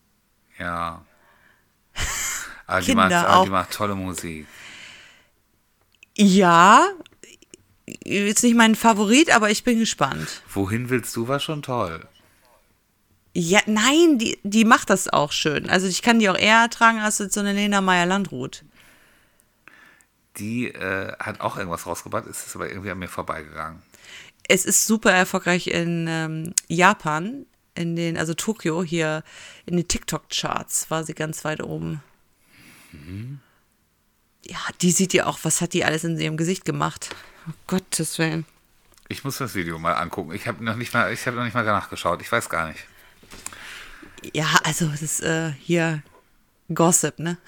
[0.58, 1.04] Ja.
[2.66, 3.52] Aber die, Kinder macht, aber die auch.
[3.52, 4.46] macht tolle Musik.
[6.14, 6.86] Ja,
[8.04, 10.42] ist nicht mein Favorit, aber ich bin gespannt.
[10.52, 12.06] Wohin willst du, war schon toll.
[13.34, 15.68] Ja, nein, die, die macht das auch schön.
[15.70, 18.64] Also ich kann die auch eher ertragen als jetzt so eine Lena Meyer-Landrut.
[20.38, 23.82] Die äh, hat auch irgendwas rausgebracht, ist es aber irgendwie an mir vorbeigegangen.
[24.48, 29.22] Es ist super erfolgreich in ähm, Japan, in den, also Tokio, hier
[29.66, 32.02] in den TikTok-Charts war sie ganz weit oben.
[34.44, 37.14] Ja, die sieht ja auch, was hat die alles in ihrem Gesicht gemacht?
[37.48, 38.46] Oh Gottes Willen.
[39.08, 40.32] Ich muss das Video mal angucken.
[40.34, 42.20] Ich habe noch nicht mal, ich habe noch nicht mal nachgeschaut.
[42.22, 42.80] Ich weiß gar nicht.
[44.34, 46.02] Ja, also das ist äh, hier
[46.72, 47.38] Gossip, ne?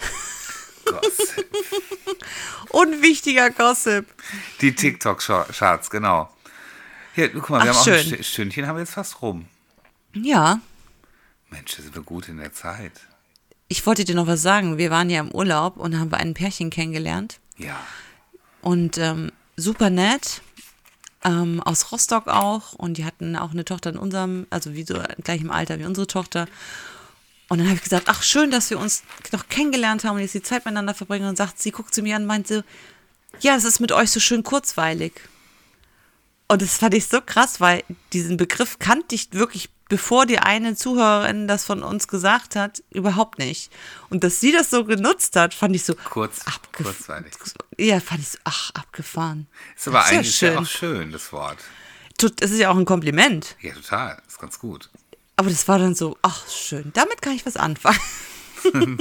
[0.84, 1.46] Gossip.
[2.70, 4.06] Unwichtiger Gossip.
[4.60, 6.32] Die TikTok-Charts, genau.
[7.14, 8.18] Hier, guck mal, wir Ach, haben auch ein schön.
[8.20, 9.46] St- Stündchen, haben wir jetzt fast rum.
[10.14, 10.60] Ja,
[11.50, 12.92] Mensch, sind wir gut in der Zeit.
[13.70, 14.78] Ich wollte dir noch was sagen.
[14.78, 17.38] Wir waren ja im Urlaub und haben wir ein Pärchen kennengelernt.
[17.56, 17.80] Ja.
[18.62, 20.42] Und ähm, super nett.
[21.22, 22.72] Ähm, aus Rostock auch.
[22.72, 25.84] Und die hatten auch eine Tochter in unserem, also wie so gleich im Alter wie
[25.84, 26.48] unsere Tochter.
[27.48, 30.34] Und dann habe ich gesagt, ach schön, dass wir uns noch kennengelernt haben und jetzt
[30.34, 31.28] die Zeit miteinander verbringen.
[31.28, 32.62] Und sagt, sie guckt zu mir an und meint so,
[33.38, 35.12] ja, es ist mit euch so schön kurzweilig.
[36.48, 40.74] Und das fand ich so krass, weil diesen Begriff kannte ich wirklich, bevor die eine
[40.74, 43.70] Zuhörerin das von uns gesagt hat, überhaupt nicht.
[44.08, 47.32] Und dass sie das so genutzt hat, fand ich so Kurz- abgef- kurzweilig.
[47.76, 49.46] Ja, fand ich so, ach, abgefahren.
[49.76, 51.58] Ist aber Das eigentlich ja auch schön, das Wort.
[52.16, 53.56] Tut- Es ist ja auch ein Kompliment.
[53.60, 54.22] Ja, total.
[54.26, 54.88] Ist ganz gut.
[55.36, 57.98] Aber das war dann so, ach, schön, damit kann ich was anfangen.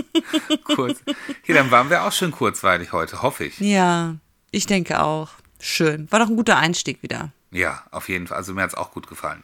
[0.63, 0.99] Kurz.
[1.43, 3.59] Hier, dann waren wir auch schön kurzweilig heute, hoffe ich.
[3.59, 4.15] Ja,
[4.51, 5.29] ich denke auch.
[5.59, 6.09] Schön.
[6.11, 7.31] War doch ein guter Einstieg wieder.
[7.51, 8.37] Ja, auf jeden Fall.
[8.37, 9.43] Also mir hat es auch gut gefallen.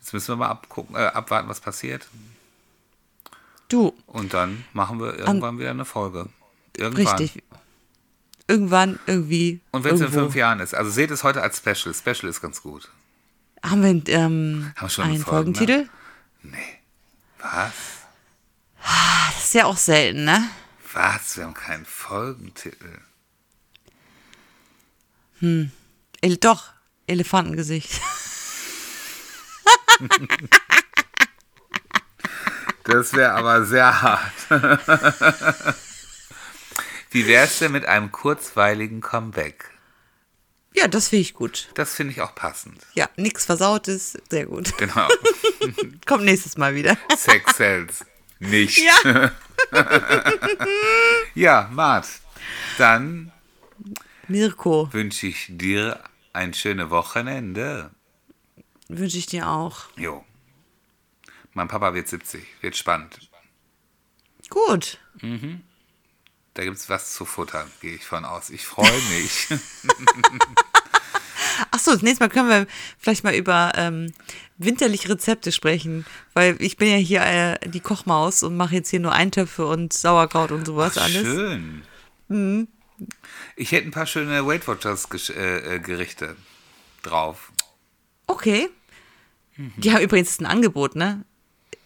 [0.00, 2.08] Jetzt müssen wir mal abgucken, äh, abwarten, was passiert.
[3.68, 6.28] Du, Und dann machen wir irgendwann wieder eine Folge.
[6.76, 7.18] Irgendwann.
[7.18, 7.42] richtig.
[8.48, 9.60] Irgendwann, irgendwie.
[9.70, 10.74] Und wenn es in fünf Jahren ist.
[10.74, 11.94] Also seht es heute als Special.
[11.94, 12.88] Special ist ganz gut.
[13.62, 15.56] Haben wir ähm, Haben wir schon einen eine Folge, ne?
[15.56, 15.88] Folgentitel?
[17.40, 17.72] Was?
[19.34, 20.48] Das ist ja auch selten, ne?
[20.92, 21.36] Was?
[21.36, 22.98] Wir haben keinen Folgentitel.
[25.40, 26.72] El doch,
[27.06, 28.00] Elefantengesicht.
[32.84, 34.32] Das wäre aber sehr hart.
[37.10, 39.70] Wie wär's denn mit einem kurzweiligen Comeback?
[40.74, 41.68] Ja, das finde ich gut.
[41.74, 42.86] Das finde ich auch passend.
[42.94, 44.76] Ja, nichts Versautes, sehr gut.
[44.78, 45.08] Genau.
[46.06, 46.96] Kommt nächstes Mal wieder.
[47.16, 48.04] Sex sells.
[48.38, 48.78] Nicht.
[48.78, 49.32] Ja.
[51.34, 52.06] Ja, Mart.
[52.76, 53.30] Dann
[54.26, 57.90] Mirko, wünsche ich dir ein schönes Wochenende.
[58.98, 59.86] Wünsche ich dir auch.
[59.96, 60.24] Jo.
[61.52, 62.44] Mein Papa wird 70.
[62.60, 63.30] Wird spannend.
[64.48, 64.98] Gut.
[66.54, 68.50] Da gibt's was zu futtern, gehe ich von aus.
[68.50, 69.48] Ich freue mich.
[71.70, 72.66] Achso, das nächste Mal können wir
[72.98, 74.12] vielleicht mal über ähm,
[74.56, 79.00] winterliche Rezepte sprechen, weil ich bin ja hier äh, die Kochmaus und mache jetzt hier
[79.00, 81.22] nur Eintöpfe und Sauerkraut und sowas alles.
[81.22, 81.82] Schön.
[83.56, 86.36] Ich hätte ein paar schöne Weight Watchers äh, äh, Gerichte
[87.02, 87.52] drauf.
[88.26, 88.68] Okay.
[89.60, 89.72] Mhm.
[89.76, 91.24] Die haben übrigens ein Angebot, ne?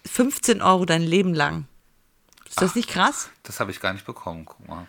[0.06, 1.66] 15 Euro dein Leben lang.
[2.48, 3.30] Ist das nicht krass?
[3.42, 4.44] Das habe ich gar nicht bekommen.
[4.44, 4.86] Guck mal.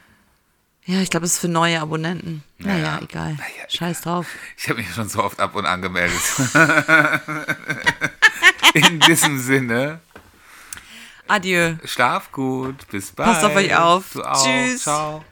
[0.86, 2.44] Ja, ich glaube, es ist für neue Abonnenten.
[2.60, 3.00] Naja, Naja.
[3.02, 3.34] egal.
[3.34, 4.14] Naja, Scheiß egal.
[4.14, 4.28] drauf.
[4.56, 6.22] Ich habe mich schon so oft ab und angemeldet.
[8.76, 10.00] In diesem Sinne,
[11.28, 11.76] Adieu.
[11.86, 12.88] schlaf gut.
[12.90, 13.32] Bis bald.
[13.32, 14.12] Passt auf euch auf.
[14.44, 14.84] Tschüss.
[14.84, 15.24] Ciao.